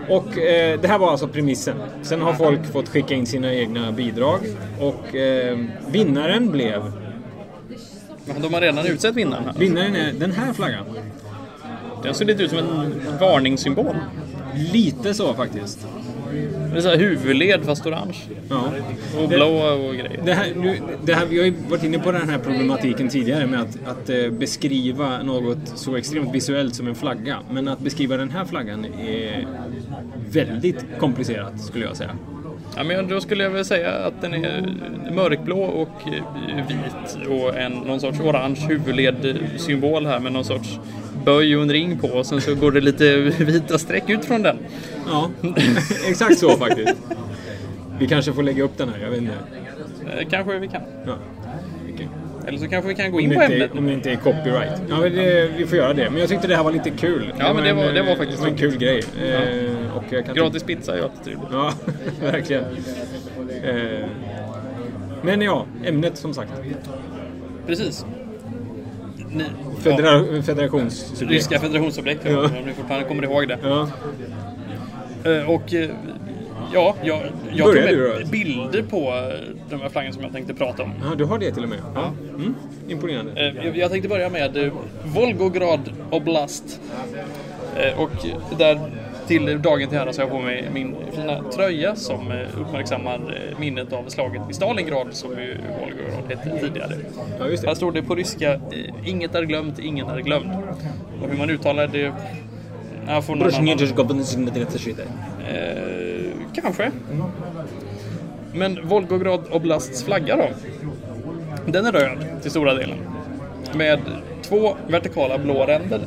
[0.08, 1.76] Och eh, det här var alltså premissen.
[2.02, 4.40] Sen har folk fått skicka in sina egna bidrag
[4.80, 5.58] och eh,
[5.90, 6.92] vinnaren blev
[8.42, 9.54] De har redan utsett vinnaren.
[9.58, 10.84] Vinnaren är den här flaggan.
[12.02, 13.96] Den ser lite ut som en varningssymbol.
[14.72, 15.86] Lite så faktiskt.
[16.72, 18.16] Det är så här huvudled fast orange.
[18.48, 18.72] Ja.
[19.22, 19.48] Och blå
[19.88, 20.20] och grejer.
[20.24, 23.46] Det här, nu, det här, vi har ju varit inne på den här problematiken tidigare
[23.46, 27.38] med att, att eh, beskriva något så extremt visuellt som en flagga.
[27.50, 29.46] Men att beskriva den här flaggan är
[30.30, 32.16] väldigt komplicerat skulle jag säga.
[32.76, 34.74] Ja, men då skulle jag väl säga att den är
[35.12, 40.78] mörkblå och eh, vit och en någon sorts orange huvudledsymbol här med någon sorts
[41.24, 44.42] böj och en ring på och sen så går det lite vita streck ut från
[44.42, 44.58] den.
[45.08, 45.30] Ja,
[46.08, 46.94] exakt så faktiskt.
[47.98, 49.32] Vi kanske får lägga upp den här, jag vet inte.
[50.18, 50.80] Eh, Kanske vi kan.
[51.06, 51.16] Ja.
[52.46, 53.70] Eller så kanske vi kan gå in det, på ämnet.
[53.78, 54.82] om det inte är copyright.
[54.88, 56.10] Ja, det, vi får göra det.
[56.10, 57.32] Men jag tyckte det här var lite kul.
[57.38, 59.02] Ja, men det var- en, det var faktiskt det var en kul grej.
[59.24, 61.48] Eh, och jag kan Gratis pizza är ju alltid trevligt.
[61.52, 61.72] Ja,
[62.20, 62.64] verkligen.
[63.64, 64.06] Eh,
[65.22, 66.52] men ja, ämnet som sagt.
[67.66, 68.06] Precis.
[69.34, 69.44] Ni,
[69.80, 71.30] Federa ja, federationssubjekt.
[71.32, 72.44] Ryska federationsobjekt, Ja.
[72.44, 73.58] om ni fortfarande kommer ihåg det.
[73.62, 73.88] Ja.
[75.24, 75.90] Eh, Och eh,
[76.72, 77.20] ja, jag,
[77.52, 80.92] jag tog med bilder på eh, de här flaggorna som jag tänkte prata om.
[81.02, 81.78] ja, du har det till och med.
[81.94, 82.12] Ja.
[82.34, 82.54] Mm.
[82.88, 83.54] Imponerande.
[83.64, 84.70] Jag jag tänkte börja med
[85.04, 86.80] Volgograd Oblast.
[87.96, 88.10] Och
[88.58, 88.80] där
[89.32, 93.14] till dagen till ära så har jag på mig min fina tröja som eh, uppmärksammar
[93.14, 96.92] eh, minnet av slaget vid Stalingrad som ju Volgograd hette tidigare.
[97.38, 97.76] Ja, just Här det.
[97.76, 98.60] står det på ryska, eh,
[99.04, 100.50] inget är glömt, ingen är glömd.
[101.22, 102.12] Och hur man uttalar det...
[103.22, 103.68] Får någon annan,
[105.48, 106.90] eh, kanske.
[108.54, 110.48] Men Volgograd Oblasts flagga då?
[111.66, 112.98] Den är röd till stora delen.
[113.74, 114.00] Med
[114.42, 116.00] två vertikala blå ränder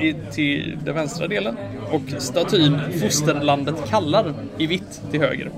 [0.00, 1.56] i, till den vänstra delen
[1.90, 5.50] och statyn Fosterlandet kallar i vitt till höger.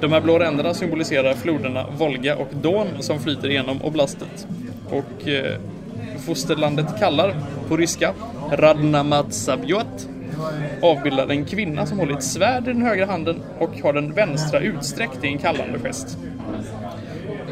[0.00, 4.46] De här blå ränderna symboliserar floderna Volga och Don som flyter genom oblastet.
[4.90, 5.58] Och eh,
[6.26, 7.34] Fosterlandet kallar
[7.68, 8.12] på ryska
[8.52, 10.08] Radnamatsabiot
[10.82, 14.60] avbildar en kvinna som håller ett svärd i den högra handen och har den vänstra
[14.60, 16.18] utsträckt i en kallande gest.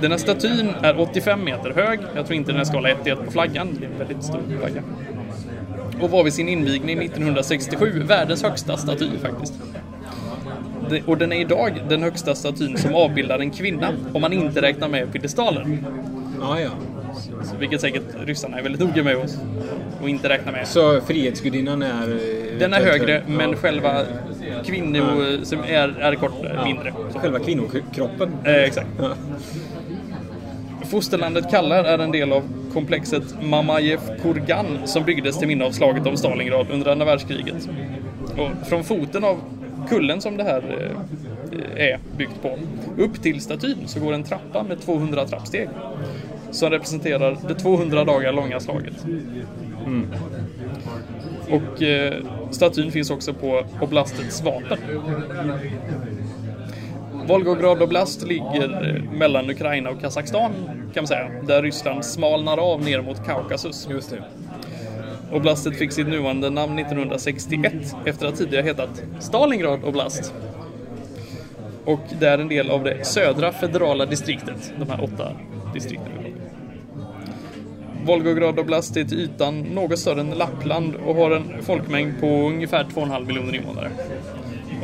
[0.00, 2.00] Den här statyn är 85 meter hög.
[2.16, 3.68] Jag tror inte den ska hålla 1 1 på flaggan.
[3.80, 4.82] Det är en väldigt stor flagga.
[6.00, 9.54] Och var vid sin invigning 1967 världens högsta staty faktiskt.
[11.06, 14.88] Och den är idag den högsta statyn som avbildar en kvinna om man inte räknar
[14.88, 15.86] med piedestalen.
[16.40, 16.70] Ja, ja.
[17.44, 19.38] Så Vilket säkert ryssarna är väldigt noga med oss
[20.02, 20.68] och inte räknar med.
[20.68, 22.08] Så Frihetsgudinnan är...
[22.08, 23.56] eh, Den är högre, men ja.
[23.56, 24.02] själva
[24.64, 26.32] kvinnor som är, är kort,
[26.64, 26.92] mindre.
[27.12, 27.18] Så.
[27.18, 28.28] Själva kvinnokroppen.
[28.44, 28.88] Eh, exakt.
[30.94, 36.06] Fosterlandet Kallar är en del av komplexet Mamajev Kurgan som byggdes till minne av slaget
[36.06, 37.68] om Stalingrad under andra världskriget.
[38.38, 39.40] Och från foten av
[39.88, 40.92] kullen som det här
[41.76, 42.58] eh, är byggt på
[42.98, 45.68] upp till statyn så går en trappa med 200 trappsteg
[46.50, 49.04] som representerar det 200 dagar långa slaget.
[49.86, 50.08] Mm.
[51.50, 52.14] Och eh,
[52.50, 54.78] statyn finns också på oblastets vapen.
[57.26, 60.52] Volgograd Oblast ligger mellan Ukraina och Kazakstan
[60.94, 63.88] kan man säga, där Ryssland smalnar av ner mot Kaukasus.
[63.90, 64.22] Just det.
[65.32, 67.72] Oblastet fick sitt nuvarande namn 1961
[68.04, 70.34] efter att tidigare hetat Stalingrad Oblast.
[71.84, 75.32] Och det är en del av det södra federala distriktet, de här åtta
[75.74, 76.12] distrikten.
[78.06, 82.84] Volgograd Oblast är till ytan något större än Lappland och har en folkmängd på ungefär
[82.84, 83.90] 2,5 miljoner invånare.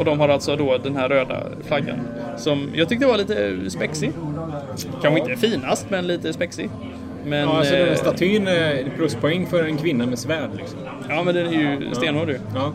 [0.01, 1.99] Och de har alltså då den här röda flaggan
[2.37, 4.13] som jag tyckte var lite spexig.
[5.03, 6.71] Kanske inte finast, men lite spexig.
[7.25, 10.79] Men, Ja, alltså den här eh, statyn är pluspoäng för en kvinna med svärd liksom.
[11.09, 12.39] Ja, men den är ju stenhård ju.
[12.55, 12.73] Ja.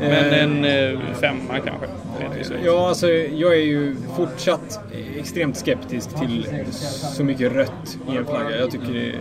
[0.00, 1.86] Men Eh, en eh, femma kanske.
[2.64, 4.80] Ja, alltså jag är ju fortsatt
[5.18, 6.46] extremt skeptisk till
[7.16, 8.58] så mycket rött i en flagga.
[8.58, 9.14] Jag tycker det är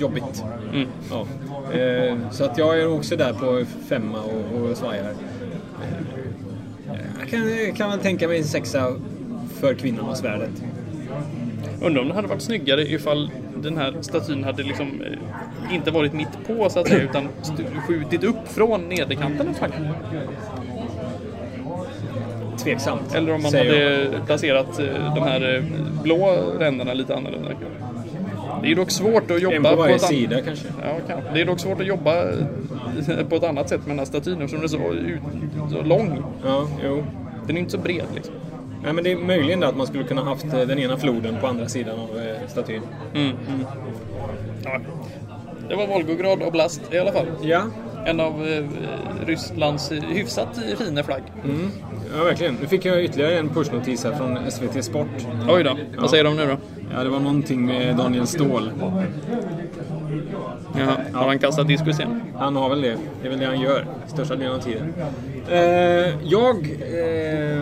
[0.00, 0.44] jobbigt.
[0.72, 0.88] Mm.
[1.10, 1.26] Ja.
[1.78, 5.12] Eh, Så att jag är också där på femma och, och svajar.
[7.32, 8.94] Kan, kan väl tänka mig en sexa
[9.60, 10.50] för kvinnan och svärdet.
[11.82, 16.12] Undrar om det hade varit snyggare ifall den här statyn hade liksom eh, inte varit
[16.12, 17.28] mitt på så att säga utan
[17.86, 19.86] skjutit upp från nederkanten av flaggan.
[22.58, 23.14] Tveksamt.
[23.14, 24.04] Eller om man säger jag.
[24.06, 25.62] hade placerat eh, de här eh,
[26.02, 27.50] blå ränderna lite annorlunda.
[28.62, 30.68] Det är dock svårt att jobba En på varje ett an- sida kanske.
[30.82, 31.30] Ja, kanske.
[31.34, 32.24] Det är dock svårt att jobba
[33.28, 35.20] på ett annat sätt med den här statyn eftersom den är så, ut,
[35.72, 36.22] så lång.
[36.44, 37.04] Ja, jo.
[37.46, 38.34] Den är inte så bred liksom.
[38.84, 41.36] Nej, men det är möjligen det att man skulle kunna haft eh, den ena floden
[41.40, 42.82] på andra sidan av eh, statyn.
[44.64, 44.80] Ja.
[45.68, 47.26] Det var Volgograd Oblast i alla fall.
[47.42, 47.62] Ja,
[48.06, 48.64] En av eh,
[49.26, 51.22] Rysslands hyfsat fina flagg.
[52.18, 52.54] ja verkligen.
[52.60, 55.08] Nu fick jag ytterligare en pushnotis här från SVT Sport.
[55.48, 56.56] Oj då, vad säger de nu då?
[56.94, 58.70] Ja, det var någonting med Daniel Ståhl.
[60.78, 62.20] Jaha, har han kastat diskus igen?
[62.38, 62.96] Han har väl det.
[63.22, 64.94] Det är väl det han gör största delen av tiden.
[65.50, 65.58] Eh,
[66.24, 67.60] jag eh,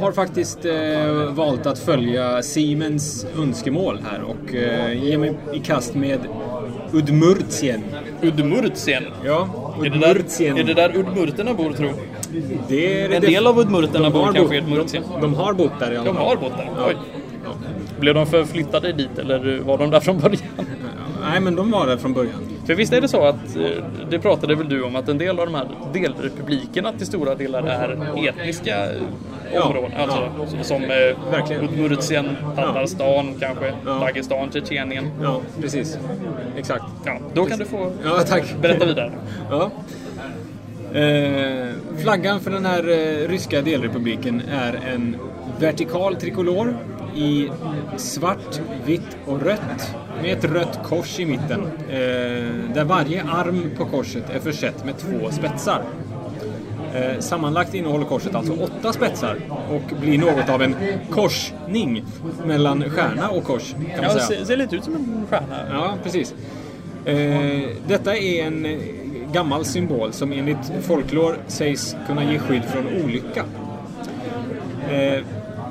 [0.00, 5.94] har faktiskt eh, valt att följa Siemens önskemål här och eh, ge mig i kast
[5.94, 6.18] med
[6.92, 7.82] Udmurtien.
[8.22, 9.04] Udmurtien.
[9.24, 9.48] Ja,
[9.84, 10.58] Är det, där, Udmurtien.
[10.58, 11.88] är det där udmurterna bor tro?
[12.68, 15.02] Det är det En del av udmurterna de bor kanske i Udmurtien.
[15.14, 16.26] De, de har bott där i alla De fall.
[16.26, 16.68] har bott där?
[16.76, 16.86] Ja.
[16.88, 16.96] Oj.
[18.00, 20.42] Blev de förflyttade dit eller var de där från början?
[21.32, 22.40] Nej, men de var där från början.
[22.66, 25.38] För visst är det så att, eh, det pratade väl du om, att en del
[25.40, 29.02] av de här delrepublikerna till stora delar är etniska eh,
[29.54, 29.92] Ja, områden.
[30.00, 30.28] Alltså
[30.62, 30.88] som eh,
[32.56, 33.90] Tatarstan kanske, Ja.
[33.92, 35.10] Dagestan, Tjetjenien.
[35.22, 35.98] Ja, precis.
[36.56, 36.84] Exakt.
[37.04, 38.54] Ja, då kan du få Ja, tack.
[38.62, 39.12] berätta vidare.
[39.50, 39.70] Ja.
[40.98, 41.68] Eh,
[42.02, 45.16] flaggan för den här eh, ryska delrepubliken är en
[45.60, 46.76] vertikal trikolor
[47.16, 47.50] i
[47.96, 51.60] svart, vitt och rött med ett rött kors i mitten.
[51.88, 51.96] Eh,
[52.74, 55.82] där varje arm på korset är försett med två spetsar.
[56.94, 59.36] Eh, sammanlagt innehåller korset alltså åtta spetsar
[59.70, 60.74] och blir något av en
[61.10, 62.04] korsning
[62.46, 63.70] mellan stjärna och kors.
[63.72, 64.44] Kan man Ja, säga.
[64.44, 65.56] ser, lite ut som en stjärna.
[65.70, 66.34] Ja, precis.
[67.04, 68.78] Eh, detta är en
[69.32, 73.44] gammal symbol som enligt folklore sägs kunna ge skydd från olycka.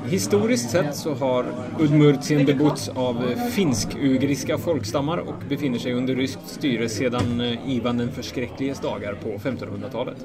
[0.06, 1.46] Historiskt sett så har
[1.80, 8.12] Udmurtien bebotts av finsk-ugriska folkstammar och befinner sig under ryskt styre sedan eh, Ivan den
[8.12, 10.16] förskräckliges dagar på 1500-talet.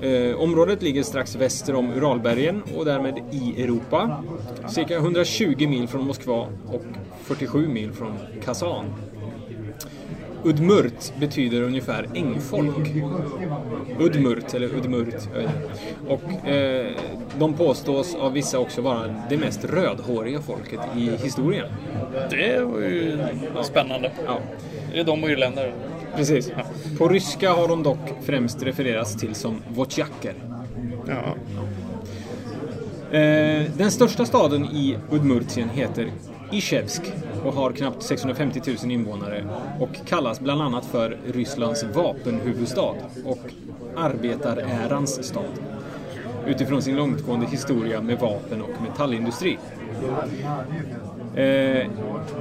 [0.00, 4.24] Eh, området ligger strax väster om Uralbergen och därmed i Europa.
[4.68, 6.84] Cirka 120 mil från Moskva och
[7.22, 8.12] 47 mil från
[8.44, 8.84] Kazan.
[10.46, 12.92] Udmurt betyder ungefär ängfolk.
[13.98, 15.28] Udmurt, eller Udmurt.
[16.08, 16.86] Och eh,
[17.38, 21.66] de påstås av vissa också vara det mest rödhåriga folket i historien.
[22.30, 23.18] Det var ju
[23.62, 24.10] spännande.
[24.26, 24.38] Ja,
[24.92, 25.72] Det är de och irländare.
[26.16, 26.52] precis.
[26.98, 30.34] På ryska har de dock främst refererats till som votjaker.
[31.08, 31.34] Ja.
[33.18, 36.10] Eh, den största staden i Udmurtien heter
[36.52, 37.02] Ishevsk
[37.46, 39.44] och har knappt 650 000 invånare
[39.80, 43.38] och kallas bland annat för Rysslands vapenhuvudstad och
[43.96, 45.44] arbetarärans stad.
[46.46, 49.58] Utifrån sin långtgående historia med vapen och metallindustri.
[51.36, 51.86] Eh,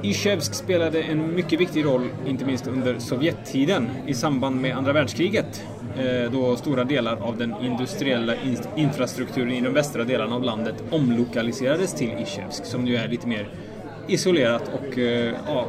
[0.04, 5.64] Ishevsk spelade en mycket viktig roll, inte minst under Sovjettiden i samband med andra världskriget.
[5.98, 10.84] Eh, då stora delar av den industriella in- infrastrukturen i de västra delarna av landet
[10.92, 13.50] omlokaliserades till Ishevsk, som ju är lite mer
[14.08, 15.68] isolerat och eh, ja,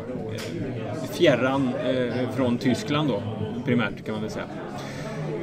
[1.12, 3.22] fjärran eh, från Tyskland då,
[3.64, 4.44] primärt kan man väl säga.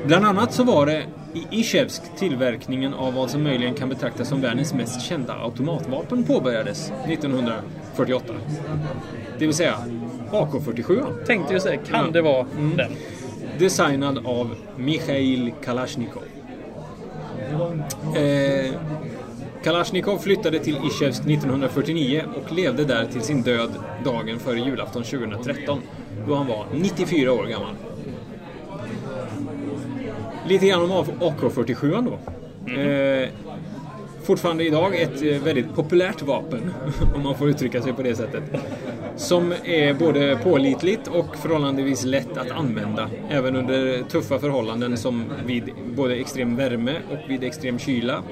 [0.06, 1.04] Bland annat så var det
[1.34, 6.92] i Ishevsk tillverkningen av vad som möjligen kan betraktas som världens mest kända automatvapen påbörjades
[7.08, 8.34] 1948.
[9.40, 9.76] Det vill säga
[10.32, 11.04] AK47.
[11.26, 12.92] Tänkte ju säga, kan det vara den?
[13.60, 16.24] Designad av Mikhail Kalashnikov.
[18.16, 18.74] Eh,
[19.64, 23.72] Kalashnikov flyttade till Ishevsk 1949 och levde där till sin död
[24.06, 25.82] dagen före julafton 2013
[26.28, 27.76] då han var 94 år gammal.
[30.48, 32.20] Lite grann om AK47 då.
[32.72, 33.30] Eh,
[34.24, 36.74] fortfarande idag ett eh, väldigt populärt vapen,
[37.16, 38.44] om man får uttrycka sig på det sättet.
[39.16, 45.64] Som är både pålitligt och förhållandevis lätt att använda, även under tuffa förhållanden som vid
[45.96, 48.24] både extrem värme och vid extrem kyla.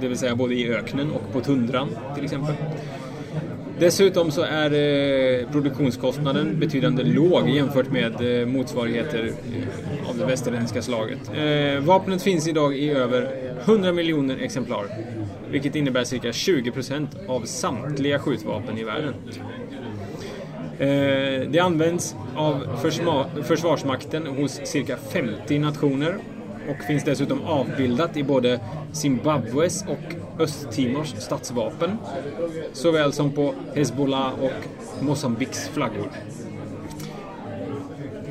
[0.00, 2.54] Det vill säga både i öknen och på tundran till exempel.
[3.78, 10.82] Dessutom så är eh, produktionskostnaden betydande låg jämfört med eh, motsvarigheter eh, av det västerländska
[10.82, 11.30] slaget.
[11.36, 13.28] Eh, vapnet finns idag i över
[13.64, 14.86] 100 miljoner exemplar,
[15.50, 19.14] vilket innebär cirka 20% av samtliga skjutvapen i världen.
[20.78, 22.66] Eh, det används av
[23.42, 26.18] Försvarsmakten hos cirka 50 nationer
[26.68, 28.60] och finns dessutom avbildat i både
[28.92, 31.98] Zimbabwes och Östtimors statsvapen
[32.72, 34.52] såväl som på Hezbollah och
[35.04, 36.10] Mosambiks flaggor.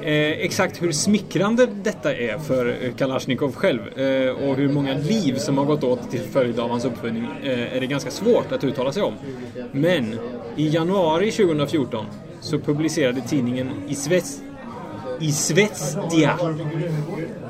[0.06, 5.36] Eh, exakt hur smickrande detta är för eh, Kalashnikov själv eh, och hur många liv
[5.36, 8.63] som har gått åt till följd av hans uppfinning eh, är det ganska svårt att
[8.63, 9.13] uttala sig om.
[9.71, 10.15] Men
[10.56, 12.06] i januari 2014
[12.41, 13.69] så publicerade tidningen
[15.19, 16.38] Isvets Isvetstia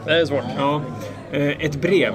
[0.06, 0.44] Det är svårt.
[0.58, 0.82] Ja,
[1.32, 2.14] eh, ett brev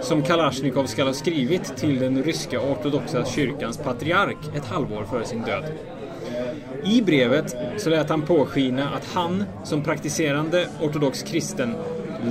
[0.00, 5.42] som Kalashnikov ska ha skrivit till den ryska ortodoxa kyrkans patriark ett halvår före sin
[5.42, 5.64] död.
[6.84, 11.74] I brevet så lät han påskina att han som praktiserande ortodox kristen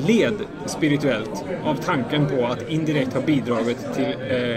[0.08, 4.56] led spirituellt av tanken på att indirekt ha bidragit till eh,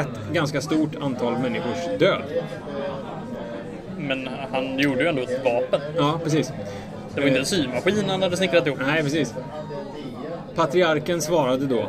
[0.00, 2.22] ett ganska stort antal människors död.
[3.98, 5.80] Men han gjorde ju ändå ett vapen.
[5.96, 6.52] Ja, precis.
[7.16, 8.78] Det var inte en symaskin han hade snickrat ihop.
[8.86, 9.34] Nej, precis.
[10.54, 11.88] Patriarken svarade då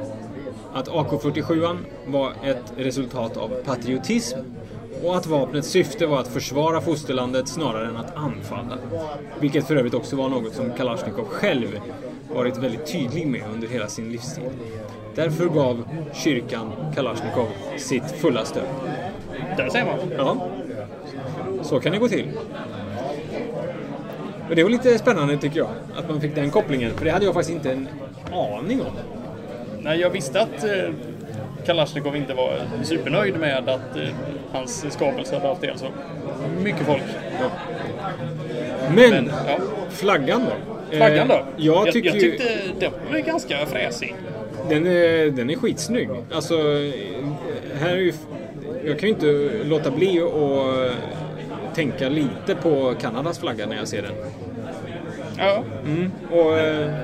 [0.73, 4.37] att AK47 var ett resultat av patriotism
[5.03, 8.77] och att vapnets syfte var att försvara fosterlandet snarare än att anfalla.
[9.39, 11.79] Vilket för övrigt också var något som Kalashnikov själv
[12.33, 14.43] varit väldigt tydlig med under hela sin livstid.
[15.15, 18.67] Därför gav kyrkan Kalashnikov sitt fulla stöd.
[19.57, 19.97] Där ser man.
[20.17, 20.47] Ja,
[21.61, 22.27] så kan det gå till.
[24.49, 26.91] Och det var lite spännande tycker jag, att man fick den kopplingen.
[26.97, 27.87] För det hade jag faktiskt inte en
[28.33, 28.91] aning om.
[29.81, 30.89] Nej, jag visste att eh,
[31.65, 34.07] Kalashnikov inte var supernöjd med att eh,
[34.51, 35.85] hans skapelse hade haft ihjäl så
[36.63, 37.01] mycket folk.
[38.95, 39.57] Men, Men, ja.
[39.89, 40.95] flaggan då?
[40.97, 41.33] Flaggan då?
[41.33, 44.15] Eh, jag tycker jag, ju- tyckte den var ganska fräsig.
[44.69, 46.09] Den är, den är skitsnygg.
[46.31, 46.93] Alltså, eh,
[47.79, 48.13] här är ju...
[48.85, 50.33] Jag kan ju inte låta bli att
[51.77, 54.11] tänka lite på Kanadas flagga när jag ser den.
[55.37, 55.63] Ja,
[56.31, 56.99] Och eh,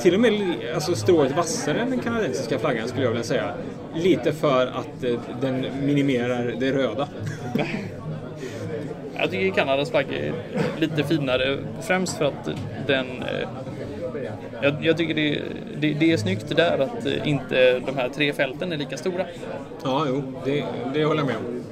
[0.00, 0.32] till och med
[0.74, 3.54] alltså, strået vassare än den kanadensiska flaggan skulle jag vilja säga.
[3.94, 7.08] Lite för att eh, den minimerar det röda.
[9.16, 10.32] jag tycker Kanadas flagga är
[10.78, 11.58] lite finare.
[11.80, 12.50] Främst för att
[12.86, 13.06] den...
[13.22, 13.48] Eh,
[14.62, 15.42] jag, jag tycker det,
[15.80, 19.24] det, det är snyggt där att eh, inte de här tre fälten är lika stora.
[19.84, 21.64] Ja, jo, det, det håller jag med om.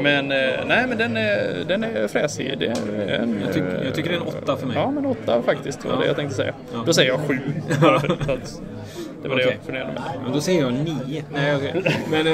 [0.00, 2.54] Men eh, nej, men den är, den är fräsig.
[2.58, 4.76] Det är en, Jag, tycker- jag tycker det är en åtta för mig.
[4.76, 5.98] Ja, men åtta faktiskt var Ja.
[5.98, 6.54] det jag tänkte säga.
[6.72, 6.82] Ja.
[6.86, 7.38] Då säger jag sju.
[9.22, 9.56] Det var det Okej.
[9.58, 10.02] jag funderade med.
[10.22, 11.24] Men då säger jag nio.
[11.32, 11.82] Nej, okej.
[12.10, 12.32] Men, eh,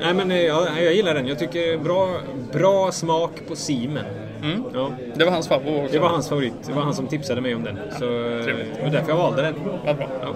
[0.00, 1.26] nej, men eh, ja, jag gillar den.
[1.26, 2.08] Jag tycker bra,
[2.52, 4.04] bra smak på simen.
[4.42, 4.64] Mm.
[4.74, 4.90] Ja.
[5.14, 5.92] Det var hans favorit också.
[5.92, 6.52] Det var hans favorit.
[6.66, 7.78] Det var han som tipsade mig om den.
[7.98, 8.76] Så eh, trevligt.
[8.76, 9.54] det var därför jag valde den.
[9.86, 10.08] Vad bra.
[10.22, 10.34] Ja.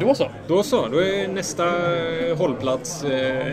[0.00, 0.28] Då så.
[0.46, 1.64] Då så, då är nästa
[2.28, 3.04] eh, hållplats...
[3.04, 3.46] Eh,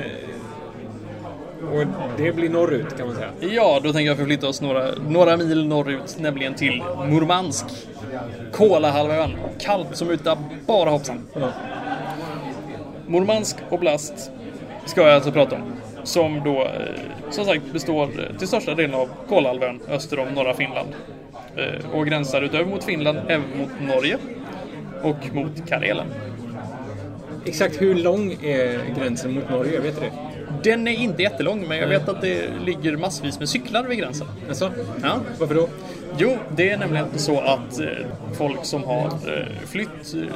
[1.72, 1.86] och
[2.18, 3.30] det blir norrut kan man säga.
[3.40, 7.66] Ja, då tänker jag förflytta oss några, några mil norrut, nämligen till Murmansk.
[8.52, 9.32] Kolahalvön.
[9.60, 11.28] Kallt som utan bara hoppsan.
[11.34, 11.50] Ja.
[13.08, 14.32] Murmansk oblast
[14.86, 15.62] ska jag alltså prata om.
[16.04, 16.70] Som då, eh,
[17.30, 20.90] som sagt, består till största delen av Kolahalvön öster om norra Finland.
[21.58, 24.18] Eh, Och gränsar utöver mot Finland även mot Norge
[25.04, 26.08] och mot Karelen.
[27.46, 29.80] Exakt hur lång är gränsen mot Norge?
[29.80, 30.12] Vet du det?
[30.64, 34.28] Den är inte jättelång, men jag vet att det ligger massvis med cyklar vid gränsen.
[34.48, 34.72] Alltså?
[35.04, 35.20] Ja.
[35.40, 35.70] Varför då?
[36.18, 37.88] Jo, det är nämligen så att eh,
[38.34, 40.36] folk som har eh, flytt, eh,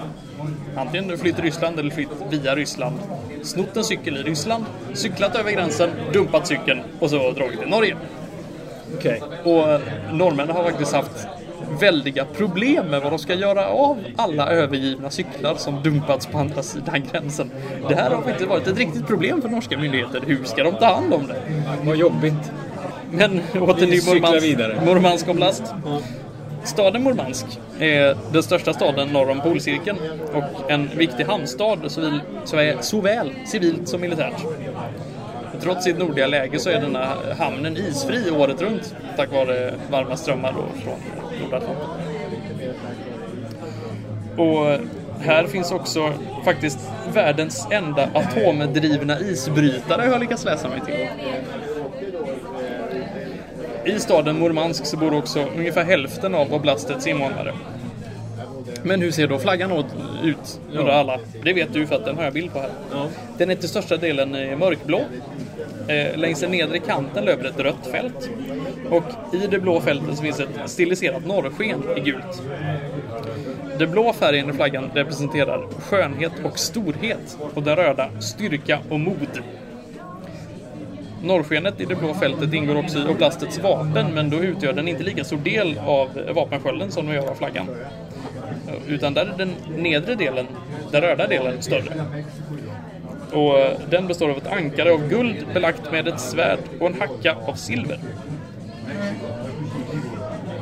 [0.76, 2.96] antingen flytt Ryssland eller flytt via Ryssland,
[3.44, 7.96] snott en cykel i Ryssland, cyklat över gränsen, dumpat cykeln och så dragit till Norge.
[8.98, 9.22] Okej.
[9.44, 11.28] Och eh, norrmännen har faktiskt haft
[11.80, 16.64] väldiga problem med vad de ska göra av alla övergivna cyklar som dumpats på andra
[16.64, 17.52] sidan gränsen.
[17.90, 20.22] Det här har faktiskt varit ett riktigt problem för norska myndigheter.
[20.26, 21.36] Hur ska de ta hand om det?
[21.84, 22.52] Vad jobbigt.
[23.12, 24.86] Men åter till Murmansk.
[24.86, 25.64] Murmansk oblast.
[26.64, 27.46] Staden Murmansk
[27.80, 29.98] är den största staden norr om polcirkeln
[30.34, 31.80] och en viktig hamnstad
[32.84, 34.46] såväl, civilt som militärt.
[35.62, 37.08] Trots sitt nordliga läge så är denna
[37.40, 40.96] hamnen isfri året runt tack vare varma strömmar från
[41.60, 42.16] Nordatlanten.
[44.38, 44.80] Och
[45.20, 46.14] här finns också
[46.46, 46.80] faktiskt
[47.14, 51.08] världens enda atomdrivna isbrytare har jag lyckats läsa mig till.
[53.94, 57.54] I staden Murmansk så bor också ungefär hälften av oblastets invånare.
[58.84, 59.72] Men hur ser då flaggan
[60.24, 61.20] ut, undrar alla.
[61.44, 62.70] Det vet du för att den har jag bild på här.
[63.38, 65.02] Den är till största delen mörkblå.
[65.88, 68.30] Eh, längs den nedre kanten löper ett rött fält.
[68.90, 72.42] Och i det blå fältet så finns ett stiliserat norrsken i gult.
[73.80, 79.42] Den blå färgen i flaggan representerar skönhet och storhet och den röda styrka och mod.
[81.24, 85.04] Norrskenet i det blå fältet ingår också i oblastets vapen men då utgör den inte
[85.04, 87.68] lika stor del av vapenskölden som den gör av flaggan.
[88.88, 90.48] Utan där är den nedre delen,
[90.92, 92.06] den röda delen, större.
[93.36, 97.00] Och eh, den består av ett ankare av guld belagt med ett svärd och en
[97.02, 98.00] hacka av silver.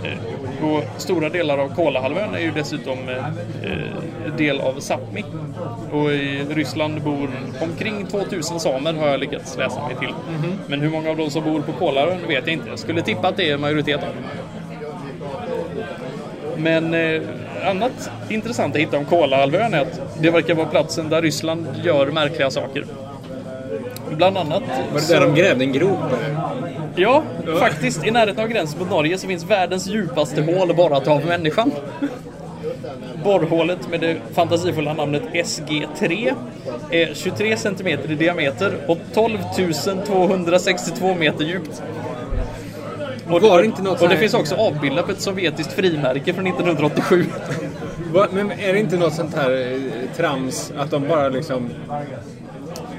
[0.04, 3.18] Eh, Och stora delar av Kolahalvön är ju dessutom eh,
[3.64, 5.24] eh, del av Sápmi.
[5.92, 7.30] Och i Ryssland bor
[7.62, 10.14] omkring 2000 samer har jag lyckats läsa mig till.
[10.68, 12.70] Men hur många av de som bor på Kolahalvön vet jag inte.
[12.70, 14.10] Jag skulle tippa att det är majoriteten.
[16.58, 17.22] Men eh,
[17.64, 22.08] annat intressant att hitta om Kolahalvön är att det verkar vara platsen där Ryssland gör
[22.08, 22.86] märkliga saker.
[24.12, 24.64] Bland annat...
[24.94, 26.00] Var det där de grävde en grop?
[26.96, 27.24] Ja,
[27.60, 28.06] faktiskt.
[28.06, 31.72] I närheten av gränsen mot Norge så finns världens djupaste hål borrat av människan.
[33.24, 36.34] Borrhålet med det fantasifulla namnet SG3
[36.92, 39.38] är 23 cm i diameter och 12
[40.06, 41.84] 262 meter djupt.
[43.30, 46.48] Och, Var det inte något och det finns också avbildat på ett sovjetiskt frimärke från
[46.48, 47.26] 1987.
[48.14, 51.70] Va, men är det inte något sånt här eh, trams att de bara liksom...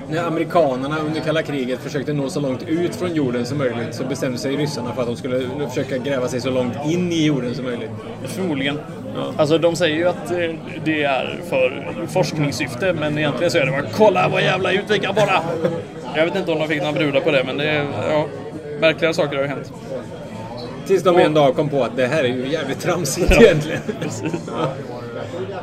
[0.09, 4.05] När amerikanerna under kalla kriget försökte nå så långt ut från jorden som möjligt så
[4.05, 7.55] bestämde sig ryssarna för att de skulle försöka gräva sig så långt in i jorden
[7.55, 7.91] som möjligt.
[8.25, 8.79] Förmodligen.
[9.37, 13.73] Alltså de säger ju att eh, det är för forskningssyfte men egentligen så är det
[13.73, 15.43] bara kolla vad jävla utvika bara.
[16.17, 18.27] Jag vet inte om de fick några brudar på det men det är, ja,
[18.81, 19.73] märkligare saker har ju hänt.
[20.87, 23.81] Tills de en dag kom på att det här är ju jävligt tramsigt egentligen.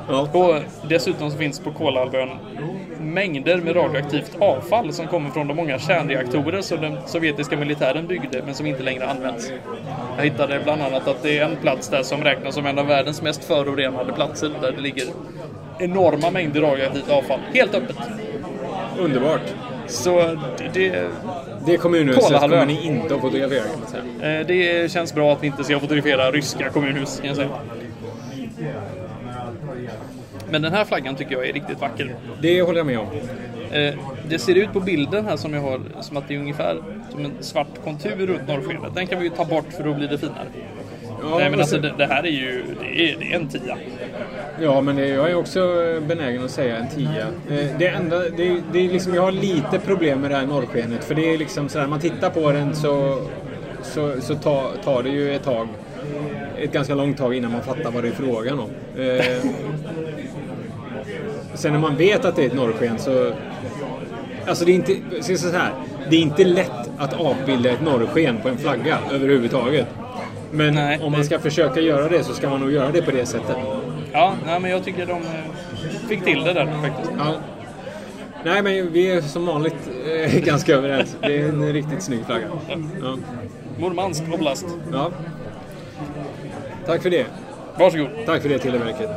[0.07, 0.27] Ja.
[0.31, 0.55] Och
[0.89, 2.29] dessutom så finns på Kolahalvön
[2.99, 8.41] mängder med radioaktivt avfall som kommer från de många kärnreaktorer som den sovjetiska militären byggde
[8.45, 9.51] men som inte längre används.
[10.17, 12.87] Jag hittade bland annat att det är en plats där som räknas som en av
[12.87, 15.05] världens mest förorenade platser där det ligger
[15.79, 17.39] enorma mängder radioaktivt avfall.
[17.53, 17.97] Helt öppet.
[18.99, 19.41] Underbart.
[19.87, 20.37] Så
[20.73, 21.09] det,
[21.65, 23.89] Det kommunhuset kommer ni inte att fotografera kan man
[24.19, 24.39] säga.
[24.39, 27.49] eh, det känns bra att vi inte ska fotografera ryska kommunhus kan jag säga.
[30.49, 32.15] Men den här flaggan tycker jag är riktigt vacker.
[32.41, 33.07] Det håller jag med om.
[33.71, 33.93] Eh,
[34.29, 36.77] Det ser ut på bilden här som jag har som att det är ungefär
[37.11, 38.95] som en svart kontur runt norrskenet.
[38.95, 40.47] Den kan vi ju ta bort för då blir det finare.
[41.23, 43.47] Ja, Nej men alltså så- det, det här är ju det är, det är en
[43.47, 43.77] tia.
[44.61, 45.59] Ja, men det, jag är också
[46.07, 47.27] benägen att säga en tia.
[47.49, 51.03] Eh, Det enda, det, det är liksom, jag har lite problem med det här norrskenet.
[51.03, 53.19] För det är liksom sådär, man tittar på den så,
[53.83, 55.67] så, så tar, tar det ju ett tag.
[56.57, 58.69] Ett ganska långt tag innan man fattar vad det är frågan om.
[58.97, 59.25] Eh,
[61.53, 63.33] sen när man vet att det är ett norrsken så...
[64.47, 64.93] Alltså det är inte,
[65.37, 65.71] så här,
[66.09, 69.87] det är inte lätt att avbilda ett norrsken på en flagga överhuvudtaget.
[70.51, 73.01] Men Nej, om man det- ska försöka göra det så ska man nog göra det
[73.01, 73.55] på det sättet.
[74.11, 77.11] Ja, nej, men jag tycker de eh, fick till det där faktiskt.
[77.17, 77.33] Ja.
[78.43, 79.75] Nej, men vi är som vanligt
[80.25, 81.17] eh, ganska överens.
[81.21, 82.45] Det är en riktigt snygg flagga.
[83.01, 83.17] Ja.
[83.79, 84.65] Murmansk oblast.
[84.93, 85.11] ja.
[86.85, 87.25] Tack för det.
[87.77, 88.07] Varsågod.
[88.25, 89.09] Tack för det Televerket.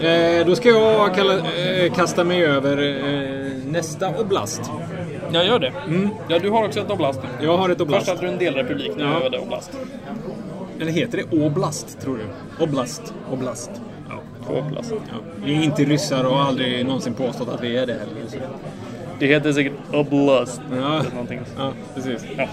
[0.00, 4.62] Eh, då ska jag kalla, eh, kasta mig över eh, nästa oblast.
[5.32, 5.72] Jag gör det.
[6.28, 7.20] Ja, du har också ett oblast.
[7.40, 8.08] Jag har ett Först oblast.
[8.08, 9.26] hade du en delrepublik, nu Ja.
[9.26, 9.70] är det oblast.
[10.80, 12.64] Eller heter det oblast, tror du?
[12.64, 13.14] Oblast.
[13.32, 13.70] Oblast.
[14.08, 14.54] Ja.
[14.54, 14.92] Oblast.
[14.92, 15.16] Ja.
[15.44, 18.46] Vi är inte ryssar och har aldrig någonsin påstått att vi är det heller.
[19.18, 20.60] Det heter säkert oblast.
[20.80, 21.02] Ja,
[21.56, 22.24] ja precis.
[22.36, 22.48] Ja.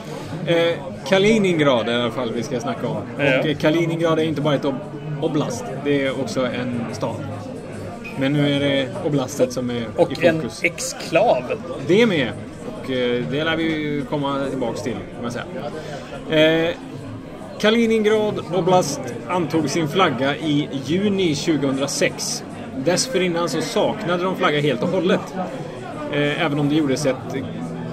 [0.53, 0.75] Eh,
[1.07, 2.97] Kaliningrad är i alla fall vi ska snacka om.
[3.17, 3.39] Ja.
[3.39, 4.75] Och eh, Kaliningrad är inte bara ett ob
[5.21, 7.15] oblast, det är också en stad.
[8.19, 10.63] Men nu är det oblastet som är i Och en fokus.
[10.63, 11.43] exklav.
[11.87, 12.31] Det med.
[12.83, 15.45] Och eh, det lär vi komma tillbaks till, kan man säga.
[16.69, 16.75] Eh,
[17.61, 22.43] Kaliningrad Oblast antog sin flagga i juni 2006.
[22.85, 25.35] Dessförinnan så saknade de flagga helt och hållet.
[26.11, 27.15] Eh, även om det gjordes ett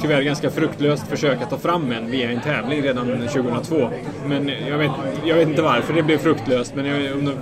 [0.00, 3.90] tyvärr ganska fruktlöst försök att ta fram en via en tävling redan 2002.
[4.26, 4.90] Men jag vet,
[5.24, 7.34] jag vet inte varför det blev fruktlöst, men jag, om de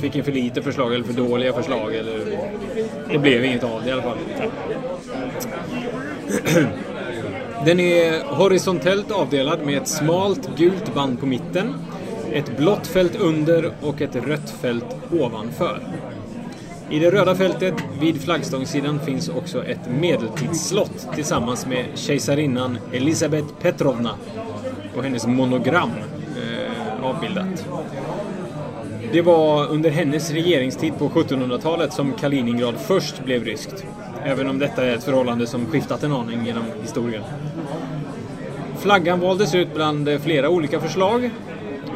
[0.00, 1.94] fick in för lite förslag eller för dåliga förslag.
[1.94, 2.20] Eller,
[3.12, 4.18] det blev inget av det i alla fall.
[7.64, 11.74] Den är horisontellt avdelad med ett smalt gult band på mitten,
[12.32, 15.80] ett blått fält under och ett rött fält ovanför.
[16.90, 24.14] I det röda fältet vid flaggstångssidan finns också ett medeltidsslott tillsammans med kejsarinnan Elisabeth Petrovna
[24.96, 25.90] och hennes monogram
[26.36, 27.66] eh, avbildat.
[29.12, 33.84] Det var under hennes regeringstid på 1700-talet som Kaliningrad först blev ryskt.
[34.28, 37.22] Även om detta är ett förhållande som skiftat en aning genom historien.
[38.78, 41.30] Flaggan valdes ut bland flera olika förslag.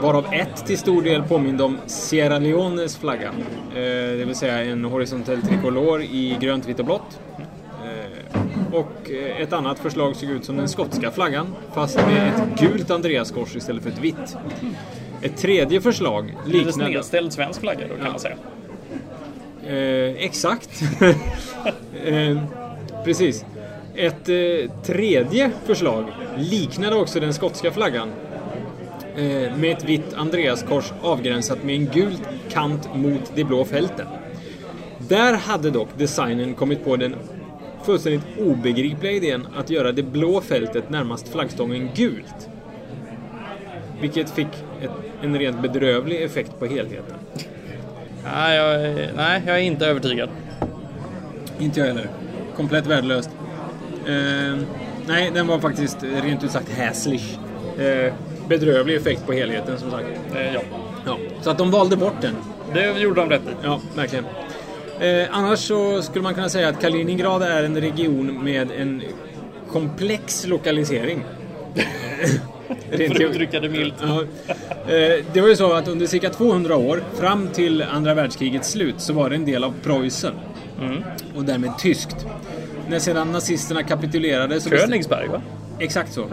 [0.00, 3.28] Varav ett till stor del påminde om Sierra Leones flagga.
[3.28, 3.82] Eh,
[4.18, 7.20] det vill säga en horisontell trikolor i grönt, vitt och blått.
[7.84, 12.90] Eh, och ett annat förslag såg ut som den skotska flaggan fast med ett gult
[12.90, 14.36] Andreaskors istället för ett vitt.
[15.22, 16.72] Ett tredje förslag Lite liknade...
[16.72, 18.36] snedställd svensk flagga då kan man säga.
[19.66, 20.82] Eh, exakt.
[22.04, 22.38] eh,
[23.04, 23.44] precis.
[23.94, 26.04] Ett eh, tredje förslag
[26.36, 28.08] liknade också den skotska flaggan.
[29.16, 32.16] Eh, med ett vitt Andreaskors avgränsat med en gul
[32.50, 34.06] kant mot de blå fälten.
[35.08, 37.14] Där hade dock designen kommit på den
[37.84, 42.48] fullständigt obegripliga idén att göra det blå fältet närmast flaggstången gult.
[44.00, 44.46] Vilket fick
[44.80, 44.90] ett,
[45.22, 47.16] en rent bedrövlig effekt på helheten.
[48.24, 50.28] Nej jag, är, nej, jag är inte övertygad.
[51.58, 52.08] Inte jag heller.
[52.56, 53.30] Komplett värdelöst.
[54.06, 54.56] Eh,
[55.06, 57.22] nej, den var faktiskt rent ut sagt häslig.
[57.78, 58.12] Eh,
[58.48, 60.06] bedrövlig effekt på helheten som sagt.
[60.34, 60.60] Eh, ja,
[61.06, 62.34] Ja, så att de valde bort den.
[62.74, 63.54] det gjorde de rätt i.
[63.64, 64.24] Ja, verkligen.
[65.00, 69.02] Eh, annars så skulle man kunna säga att Kaliningrad är en region med en
[69.72, 71.24] komplex lokalisering.
[72.90, 73.94] För att uttrycka det milt.
[74.02, 74.22] Ja.
[74.92, 78.94] Eh, Det var ju så att under cirka 200 år, fram till andra världskrigets slut,
[78.98, 80.34] så var det en del av Preussen.
[81.36, 82.26] Och därmed tyskt.
[82.88, 84.70] När sedan nazisterna kapitulerade så...
[84.70, 85.42] Königsberg va?
[85.78, 86.24] Exakt så.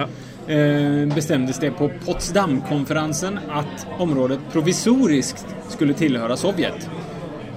[0.52, 6.90] Eh, bestämdes det på Potsdamkonferensen att området provisoriskt skulle tillhöra Sovjet.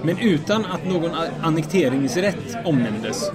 [0.03, 1.11] Men utan att någon
[1.41, 3.31] annekteringsrätt omnämndes.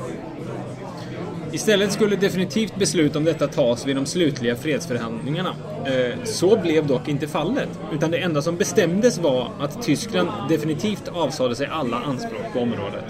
[1.53, 5.55] Istället skulle definitivt beslut om detta tas vid de slutliga fredsförhandlingarna.
[5.87, 11.09] Eh, så blev dock inte fallet, utan det enda som bestämdes var att Tyskland definitivt
[11.09, 13.05] avsade sig alla anspråk på området.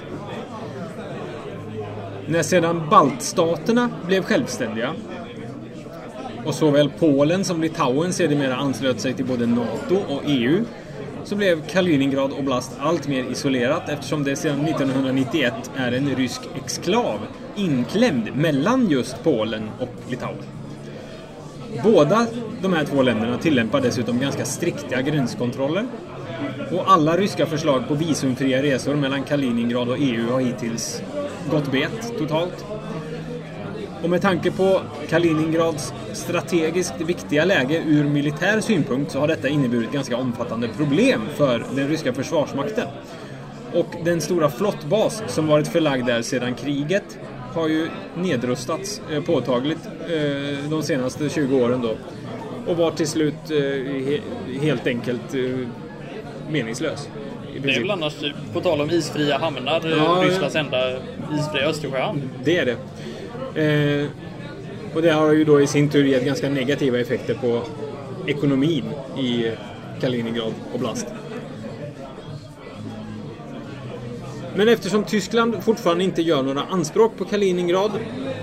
[2.26, 4.95] När sedan baltstaterna blev självständiga
[6.45, 10.64] och såväl Polen som Litauen sedermera anslöt sig till både NATO och EU
[11.24, 17.18] så blev Kaliningrad Oblast allt mer isolerat eftersom det sedan 1991 är en rysk exklav
[17.59, 20.39] inklämd mellan just Polen och Litauen.
[21.85, 22.27] Båda
[22.63, 25.87] de här två länderna tillämpar dessutom ganska strikta gränskontroller
[26.73, 31.03] och alla ryska förslag på visumfria resor mellan Kaliningrad och EU har hittills
[31.51, 32.65] gått bet totalt.
[34.03, 39.93] Och med tanke på Kaliningrads strategiskt viktiga läge ur militär synpunkt så har detta inneburit
[39.93, 42.87] ganska omfattande problem för den ryska försvarsmakten.
[43.75, 47.19] Och den stora flottbas som varit förlagd där sedan kriget
[47.55, 51.96] har ju nedrustats eh, påtagligt eh, de senaste 20 åren då.
[52.66, 54.20] Och var till slut eh, he
[54.61, 55.34] helt enkelt
[56.51, 57.09] meningslös.
[57.62, 58.14] Det är väl annars,
[58.53, 60.90] på tal om isfria hamnar, Ja, Rysslands enda
[61.38, 62.30] isfria Östersjöhamn.
[62.44, 62.76] Det är det.
[63.62, 64.07] Eh,
[64.90, 67.62] och Och det har ju då i sin tur gett ganska negativa effekter på
[68.26, 68.84] ekonomin
[69.18, 69.53] i
[70.01, 71.07] Kaliningrad Oblast.
[74.59, 77.91] Men eftersom Tyskland fortfarande inte gör några anspråk på Kaliningrad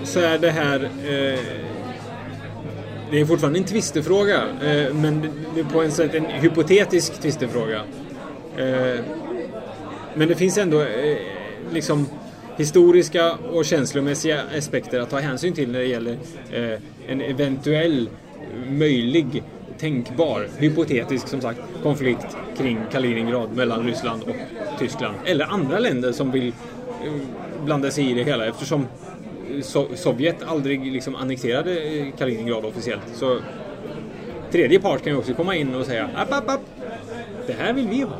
[0.03, 1.39] så är det här eh,
[3.11, 7.81] det är fortfarande en tvistefråga, eh, men det är på en sätt en hypotetisk tvistefråga.
[8.57, 8.99] Eh,
[10.13, 11.17] men det finns ändå eh,
[11.71, 12.07] liksom
[12.57, 16.17] historiska och känslomässiga aspekter att ta hänsyn till när det gäller
[16.51, 18.09] eh, en eventuell
[18.67, 19.43] möjlig
[19.79, 24.35] tänkbar, hypotetisk som sagt, konflikt kring Kaliningrad mellan Ryssland och
[24.79, 25.15] Tyskland.
[25.25, 27.11] Eller andra länder som vill eh,
[27.65, 28.87] blanda sig i det hela eftersom
[29.61, 33.01] so Sovjet aldrig liksom annekterade eh, Kaliningrad officiellt.
[33.13, 33.37] Så
[34.51, 36.61] tredje part kan ju också komma in och säga app, app, app.
[37.47, 38.11] Det här vill vi ha.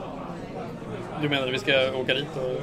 [1.22, 2.62] Du menar att vi ska åka dit och...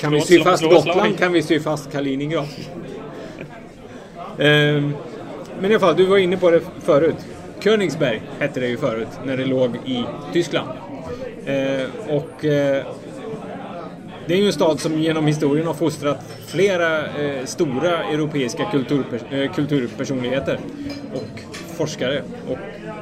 [0.00, 2.46] Kan vi sy fast slå- Gotland kan vi sy fast Kaliningrad.
[4.38, 4.92] Ehm,
[5.60, 7.16] men i alla fall, du var inne på det förut.
[7.64, 10.68] Königsberg hette det ju förut när det låg i Tyskland.
[11.46, 12.86] Eh, och eh,
[14.26, 19.20] det är ju en stad som genom historien har fostrat flera eh, stora europeiska kulturper
[19.30, 20.58] eh, kulturpersonligheter
[21.14, 21.40] och
[21.76, 22.58] forskare och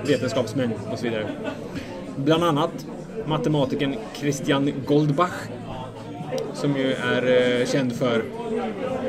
[0.09, 1.27] vetenskapsmän och så vidare.
[2.17, 2.87] Bland annat
[3.27, 5.35] matematikern Christian Goldbach
[6.55, 8.25] som ju är eh, känd för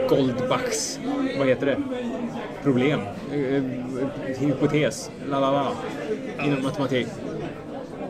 [0.09, 0.99] Goldbachs,
[1.37, 1.77] vad heter det?
[2.63, 2.99] Problem.
[3.33, 3.63] Eh,
[4.39, 5.11] hypotes.
[5.29, 5.71] La, la, la.
[6.45, 7.07] Inom matematik.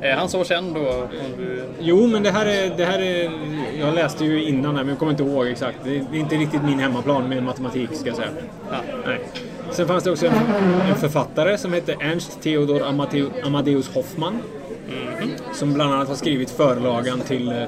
[0.02, 1.08] Är han så känd då?
[1.38, 1.64] Du...
[1.80, 2.78] Jo, men det här är...
[2.78, 3.32] Det här är
[3.80, 5.78] jag läste ju innan här, men jag kommer inte ihåg exakt.
[5.84, 8.30] Det är, inte riktigt min hemmaplan med matematik, ska jag säga.
[8.72, 8.78] Ja.
[9.06, 9.20] Nej.
[9.72, 10.34] Sen fanns det också en,
[10.90, 14.40] en författare som hette Ernst Theodor Amateu, Amadeus Hoffman.
[15.54, 17.64] Som bland annat har skrivit förlagan till eh,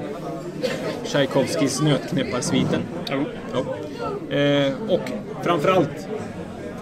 [1.04, 2.80] Tchaikovskys Nötknäpparsviten.
[3.10, 3.24] Jo.
[3.52, 4.36] Ja.
[4.36, 5.10] Eh, och
[5.42, 6.08] framförallt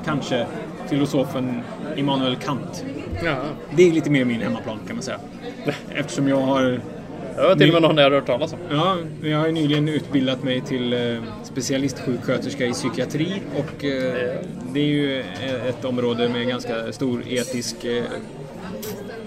[0.05, 0.47] kanske
[0.89, 1.63] filosofen
[1.97, 2.85] Immanuel Kant.
[3.25, 3.37] Ja.
[3.77, 5.21] Det är lite mer min hemmaplan kan man säga.
[5.95, 8.59] Eftersom jag har Det var till och med någon jag har hört talas om.
[8.71, 14.39] Ja, jag har nyligen utbildat mig till eh, specialistsjuksköterska i psykiatri och eh,
[14.73, 17.77] det är ju eh, ett område med ganska stor etisk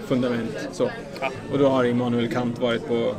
[0.06, 0.68] fundament.
[0.72, 0.90] Så.
[1.52, 3.14] Och då har Immanuel Kant varit på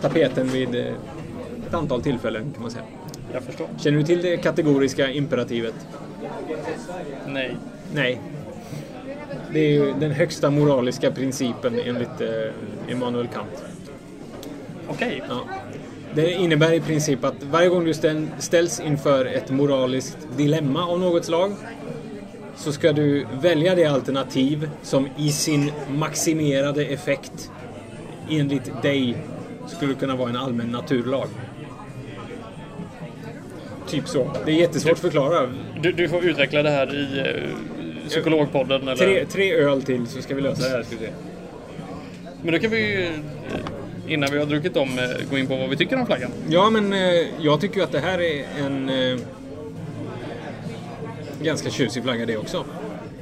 [0.00, 2.84] tapeten vid ett antal tillfällen kan man säga.
[3.32, 3.68] Jag förstår.
[3.78, 5.74] Känner du till det kategoriska imperativet?
[7.26, 7.56] Nej.
[7.94, 8.20] Nej.
[9.52, 13.64] Det är ju den högsta moraliska principen enligt eh, Immanuel Kant.
[14.88, 15.22] Okej.
[15.28, 15.40] Ja.
[16.14, 21.00] Det innebär i princip att varje gång du ställ- ställs inför ett moraliskt dilemma av
[21.00, 21.52] något slag
[22.56, 27.50] så ska du välja det alternativ som i sin maximerade effekt
[28.30, 29.16] enligt dig
[29.66, 31.26] skulle kunna vara en allmän naturlag.
[33.88, 34.30] Typ så.
[34.44, 35.50] Det är jättesvårt att förklara.
[35.84, 38.96] Du, du får utveckla det här i eh, psykologpodden eller...
[38.96, 40.82] Tre, tre öl till så ska vi lösa det här.
[40.82, 41.12] Ska vi se.
[42.42, 43.08] Men då kan vi ju,
[44.08, 46.30] innan vi har druckit dem, eh, gå in på vad vi tycker om flaggan.
[46.48, 48.90] Ja, men eh, jag tycker ju att det här är en
[51.42, 52.64] ganska tjusig flagga det också.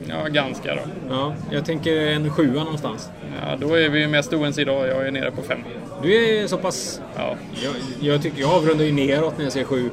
[0.09, 0.83] Ja, ganska då.
[1.09, 3.11] Ja, jag tänker en sjua någonstans.
[3.43, 4.89] Ja, då är vi ju mest oense idag.
[4.89, 5.59] Jag är nere på fem.
[6.03, 7.01] Du är så pass...
[7.17, 7.37] Ja.
[7.63, 7.73] Jag,
[8.13, 9.91] jag, tycker, jag avrundar ju neråt när jag säger sju.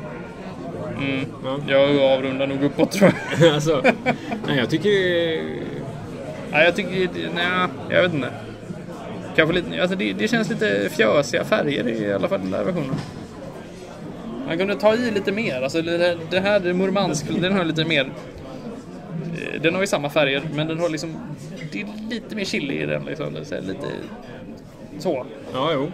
[0.99, 1.25] Mm.
[1.43, 1.57] Ja.
[1.67, 3.49] Jag avrundar nog uppåt tror jag.
[3.53, 3.81] alltså,
[4.47, 4.89] nej, jag tycker...
[6.51, 7.09] Nej, jag tycker...
[7.35, 8.29] Nej, jag vet inte.
[9.35, 9.81] Kanske lite...
[9.81, 12.95] Alltså det, det känns lite fjösiga färger i alla fall den där versionen.
[14.47, 15.61] Man kunde ta i lite mer.
[15.61, 18.05] Alltså det här, det här Murmansk, den har lite mer...
[18.05, 21.15] eh, Den har ju samma färger, men den har liksom...
[21.71, 23.37] Det är lite mer chili i den liksom.
[23.43, 23.87] Så lite...
[24.99, 25.25] Så.
[25.53, 25.91] Ja, jo.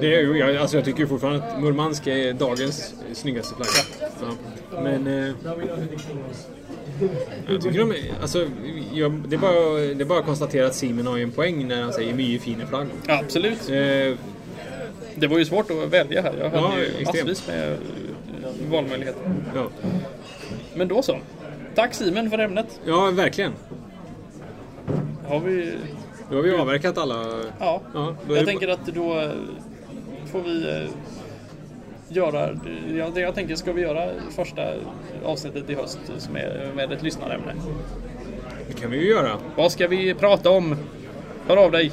[0.00, 4.10] Det jag, alltså jag tycker fortfarande att Murmansk är dagens snyggaste flagga.
[4.20, 4.80] Ja.
[4.82, 5.06] Men...
[5.06, 5.34] Eh,
[7.48, 8.46] jag tycker de är, alltså,
[8.92, 9.54] jag, det, är bara,
[9.94, 12.42] det är bara att konstatera att Simon har ju en poäng när han säger mycket
[12.42, 12.86] fina flagg.
[13.06, 13.70] Ja, absolut.
[13.70, 14.18] Eh,
[15.14, 16.34] Det var ju svårt att välja här.
[16.38, 17.78] Jag hade Ja, ju massvis med eh,
[18.70, 19.20] valmöjligheter.
[19.54, 19.66] ja.
[20.74, 21.18] Men då så.
[21.74, 22.80] Tack Simon för ämnet.
[22.86, 23.52] ja, verkligen.
[25.28, 25.72] Har vi...
[26.30, 27.24] Då har vi avverkat alla...
[27.58, 27.80] Ja.
[27.94, 29.30] Ja, Jag tänker att då eh,
[30.32, 30.88] får vi eh,
[32.08, 32.58] göra...
[32.94, 34.62] Jag, jag tänker, ska vi göra första
[35.24, 37.54] avsnittet i höst som är med ett lyssnarämne?
[38.68, 39.30] Det kan vi ju göra.
[39.56, 40.76] Vad ska vi prata om?
[41.48, 41.92] Hör av dig.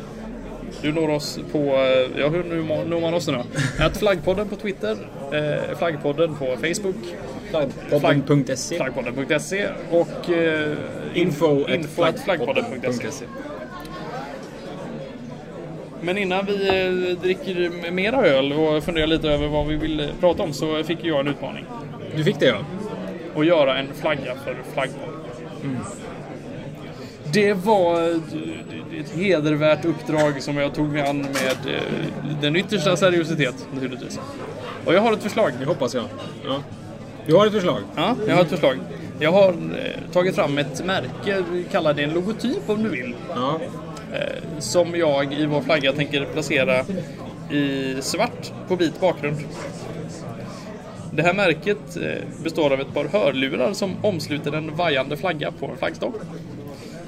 [0.82, 3.44] Du når oss på, eh, ja hur nu når man oss nu då?
[3.86, 4.98] Att Flaggpodden på Twitter,
[5.32, 6.96] eh, Flaggpodden på Facebook,
[7.50, 10.78] Flaggpodden.se flaggpodden.se och eh,
[11.14, 13.26] Info info at flaggpodden.se.
[16.04, 20.06] Men innan vi eh, dricker mera öl och funderar lite över vad vi vill eh,
[20.20, 21.66] prata om så fick jag en utmaning.
[22.16, 22.58] Du fick det ja.
[23.36, 25.10] och göra en flagga för flaggboll.
[27.34, 28.20] Det var
[28.99, 31.82] ett hedervärt uppdrag som jag tog mig an med eh,
[32.41, 34.20] den yttersta seriositet naturligtvis.
[34.86, 35.51] Och jag har ett förslag.
[35.60, 36.06] Det hoppas jag.
[36.45, 36.64] Ja.
[37.26, 37.82] Du har ett förslag?
[37.95, 38.78] Ja, jag har ett förslag.
[39.20, 43.16] Jag har eh, tagit fram ett märke, kalla det en logotyp om du vill.
[43.36, 43.60] Ja.
[44.14, 46.86] Eh, som jag i vår flagga tänker placera
[47.51, 49.38] i svart på vit bakgrund.
[51.11, 55.66] Det här märket eh, består av ett par hörlurar som omsluter en vajande flagga på
[55.66, 56.14] en flaggstång.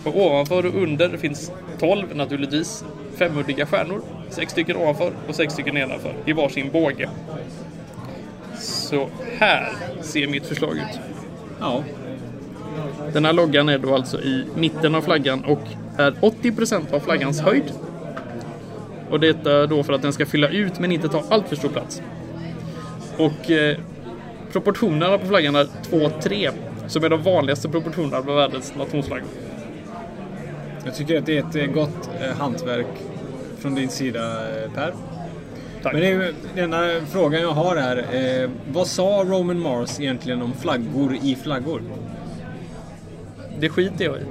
[0.04, 2.84] Och ovanför och under finns 12 naturligtvis
[3.16, 4.02] femuddiga stjärnor.
[4.30, 7.10] Sex stycken ovanför och sex stycken nedanför i varsin båge.
[8.60, 11.00] Så här ser mitt förslag ut.
[11.60, 11.84] Ja.
[13.14, 15.62] Den här loggan är då alltså i mitten av flaggan och
[15.98, 17.72] är 80% av flaggans höjd.
[19.10, 21.70] Och detta då för att den ska fylla ut men inte ta allt för stor
[21.70, 22.02] plats.
[23.18, 23.78] Och eh,
[24.52, 26.52] proportionerna på flaggan är 2-3
[26.88, 29.28] som är de vanligaste proportionerna på världens nationsflaggor.
[30.86, 32.88] Jag tycker att det är ett eh, gott eh, hantverk
[33.60, 34.94] från din sida eh, Per.
[35.84, 35.94] Tack.
[35.94, 37.98] Men det är ju, den enda frågan jag har är,
[38.44, 41.82] eh, vad sa Roman Mars egentligen om flaggor i flaggor?
[43.60, 44.22] Det skiter jag i.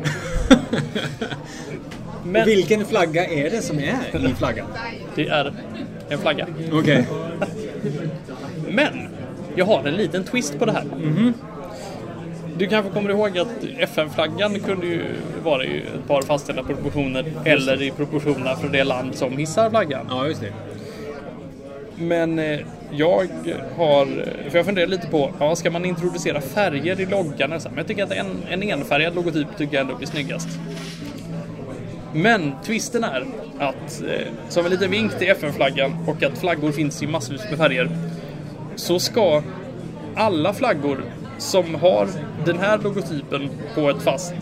[2.25, 4.67] Men vilken flagga är det som är i flaggan?
[5.15, 5.53] det är
[6.09, 6.47] en flagga.
[6.73, 7.07] Okej.
[8.69, 9.09] Men
[9.55, 10.85] jag har en liten twist på det här.
[12.57, 15.03] Du kanske kommer ihåg att FN-flaggan kunde ju
[15.45, 20.07] vara i ett par fastställda proportioner eller i proportionerna för det land som hissar flaggan.
[20.11, 20.53] Ja, just det.
[21.97, 22.61] Men eh,
[22.97, 23.29] jag
[23.77, 24.07] har,
[24.51, 27.51] för jag funderar lite på, ja, ska man introducera färger i loggan?
[27.51, 30.49] Men jag tycker att en, en enfärgad logotyp tycker jag ändå blir snyggast.
[32.13, 33.27] Men twisten är
[33.59, 37.59] att, eh, som en liten vink till FN-flaggan och att flaggor finns i massvis med
[37.59, 37.91] färger,
[38.77, 39.43] så ska
[40.15, 41.05] alla flaggor
[41.39, 42.09] som har
[42.45, 44.35] den här logotypen på ett fast,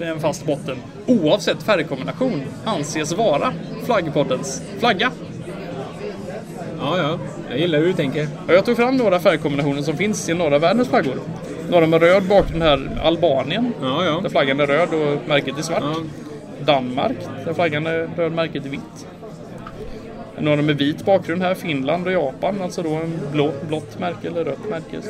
[0.00, 0.76] eh, en fast botten,
[1.06, 3.52] oavsett färgkombination, anses vara
[3.84, 5.12] flaggpoddens flagga.
[6.80, 7.18] Ja, ja.
[7.50, 8.28] Jag gillar hur du tänker.
[8.46, 11.14] Och jag tog fram några färgkombinationer som finns i norra världens flaggor.
[11.70, 14.30] Några med röd bakgrund här, Albanien, Ja, där ja.
[14.30, 15.82] flaggan är röd och märket är svart.
[15.82, 15.94] Ja.
[16.64, 19.06] Danmark, där flaggan är röd, märket är vitt.
[20.40, 24.44] Några med vit bakgrund här, Finland och Japan, alltså då en blå, blått märke eller
[24.44, 25.00] rött märke.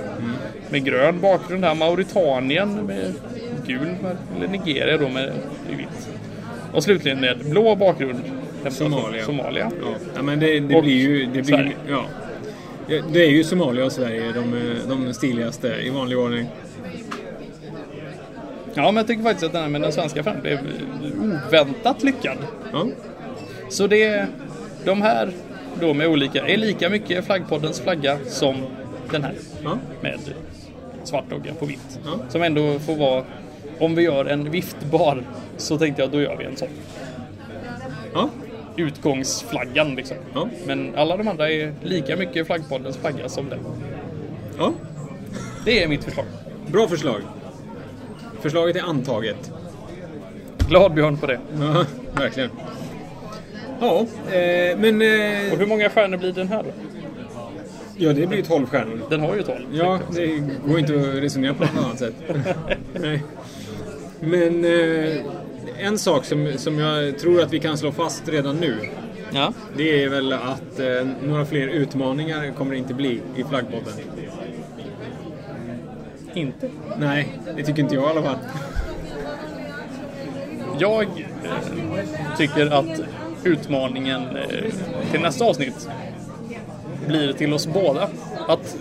[0.70, 3.14] Med grön bakgrund här, Mauritanien med
[3.66, 3.88] gul
[4.36, 5.32] eller Nigeria då med
[5.68, 6.08] vitt.
[6.72, 8.20] Och slutligen med blå bakgrund,
[8.70, 9.24] Somalia.
[9.24, 9.70] Somalia.
[9.82, 11.26] Ja, ja men det, det blir ju...
[11.26, 12.04] Det blir, ja.
[13.12, 16.46] Det är ju Somalia och Sverige de, de stiligaste i vanlig ordning.
[18.74, 20.58] Ja, men jag tycker faktiskt att den här med den svenska fram blev
[21.48, 22.38] oväntat lyckad.
[22.72, 22.86] Ja.
[23.68, 24.26] Så det,
[24.84, 25.30] de här
[25.80, 28.56] då med olika, är lika mycket flaggpoddens flagga som
[29.10, 29.78] den här Ja.
[30.00, 30.18] med
[31.04, 31.98] svart dogga på vitt.
[32.04, 32.18] Ja.
[32.28, 33.24] Som ändå får vara,
[33.78, 35.22] om vi gör en viftbar
[35.56, 36.68] så tänkte jag då gör vi en sån.
[38.14, 38.28] Ja.
[38.78, 40.16] Utgångsflaggan liksom.
[40.34, 40.48] Ja.
[40.66, 43.58] Men alla de andra är lika mycket flaggpoddens flagga som den.
[44.58, 44.72] ja.
[45.64, 46.24] Det är mitt förslag.
[46.66, 47.20] Bra förslag.
[48.40, 49.52] Förslaget är antaget.
[50.68, 51.40] Glad Björn på det.
[51.60, 52.50] Ja, verkligen.
[53.80, 54.00] Ja,
[54.32, 55.02] eh, men...
[55.02, 56.70] Eh, Och hur många stjärnor blir den här då?
[57.96, 59.00] ja, det blir 12 stjärnor.
[59.10, 59.58] Den har ju 12.
[59.72, 60.26] Ja, det
[60.66, 62.14] går inte att resonera på något annat sätt.
[62.94, 63.22] Nej.
[64.20, 65.16] Men eh,
[65.78, 68.76] en sak som, som jag tror att vi kan slå fast redan nu.
[69.30, 69.52] Ja.
[69.76, 73.92] Det är väl att eh, några fler utmaningar kommer det inte bli i flaggpodden.
[76.34, 76.70] Inte.
[76.98, 78.38] Nej, det tycker inte jag i alla fall.
[80.78, 83.00] Jag eh, tycker att
[83.44, 84.72] utmaningen eh,
[85.10, 85.88] till nästa avsnitt
[87.06, 88.08] blir till oss båda.
[88.48, 88.76] Att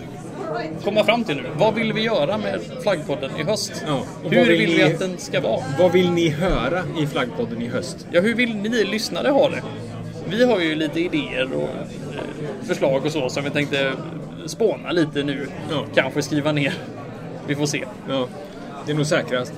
[0.84, 1.42] komma fram till nu.
[1.56, 3.84] Vad vill vi göra med flaggpodden i höst?
[3.86, 5.64] Ja, hur vill vill vi att den ska vara?
[5.78, 8.06] Vad vill ni höra i flaggpodden i höst?
[8.10, 9.62] Ja, hur vill ni lyssnare ha det?
[10.30, 13.92] Vi har ju lite idéer och eh, förslag och så som vi tänkte
[14.46, 15.46] spåna lite nu.
[15.70, 15.84] Ja.
[15.94, 16.74] Kanske skriva ner.
[17.46, 17.84] Vi får se.
[18.08, 18.28] Ja,
[18.86, 19.52] det är nog säkrast.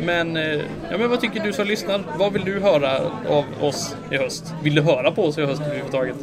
[0.00, 2.00] Men, eh, ja, men vad tycker du som lyssnar?
[2.18, 4.54] Vad vill du höra av oss i höst?
[4.62, 6.16] Vill du höra på oss i höst överhuvudtaget?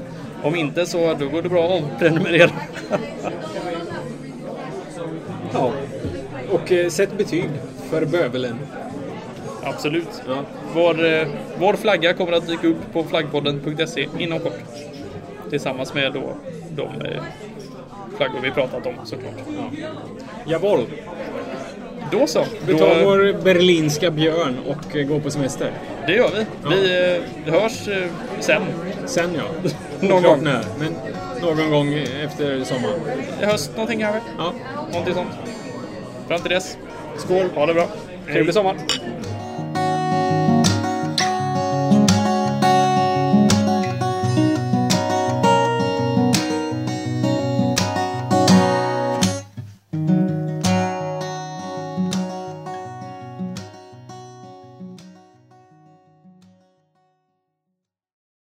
[0.44, 2.52] Om inte så då går det bra att prenumerera.
[5.54, 5.72] Ja.
[6.52, 7.50] Och eh, sätt betyg
[7.90, 8.60] för bövelen.
[9.64, 10.22] Absolut.
[10.28, 10.44] Ja.
[10.74, 11.28] Vår, eh,
[11.60, 14.60] vår flagga kommer att dyka upp på flaggpodden.se inom kort.
[15.50, 16.34] Tillsammans med då
[16.76, 17.24] de eh,
[18.18, 19.34] flaggor vi pratat om såklart.
[20.46, 20.86] Jawohl.
[22.12, 22.46] Då så.
[22.66, 25.72] Vi Då, tar vår berlinska björn och eh, går på semester.
[26.08, 26.46] Det gör vi.
[26.76, 27.16] Vi
[27.48, 28.08] eh, hörs eh,
[28.40, 28.62] sen.
[29.06, 29.70] Sen ja.
[30.08, 30.44] Någon gång.
[30.44, 30.96] när, men
[31.42, 33.00] någon gång efter sommaren.
[33.42, 34.22] I höst någonting kanske.
[34.38, 34.54] Ja.
[34.92, 35.30] Någonting sånt.
[36.28, 36.78] Fram till dess,
[37.18, 37.88] skål, ha det bra.
[38.26, 38.76] Trevlig sommar.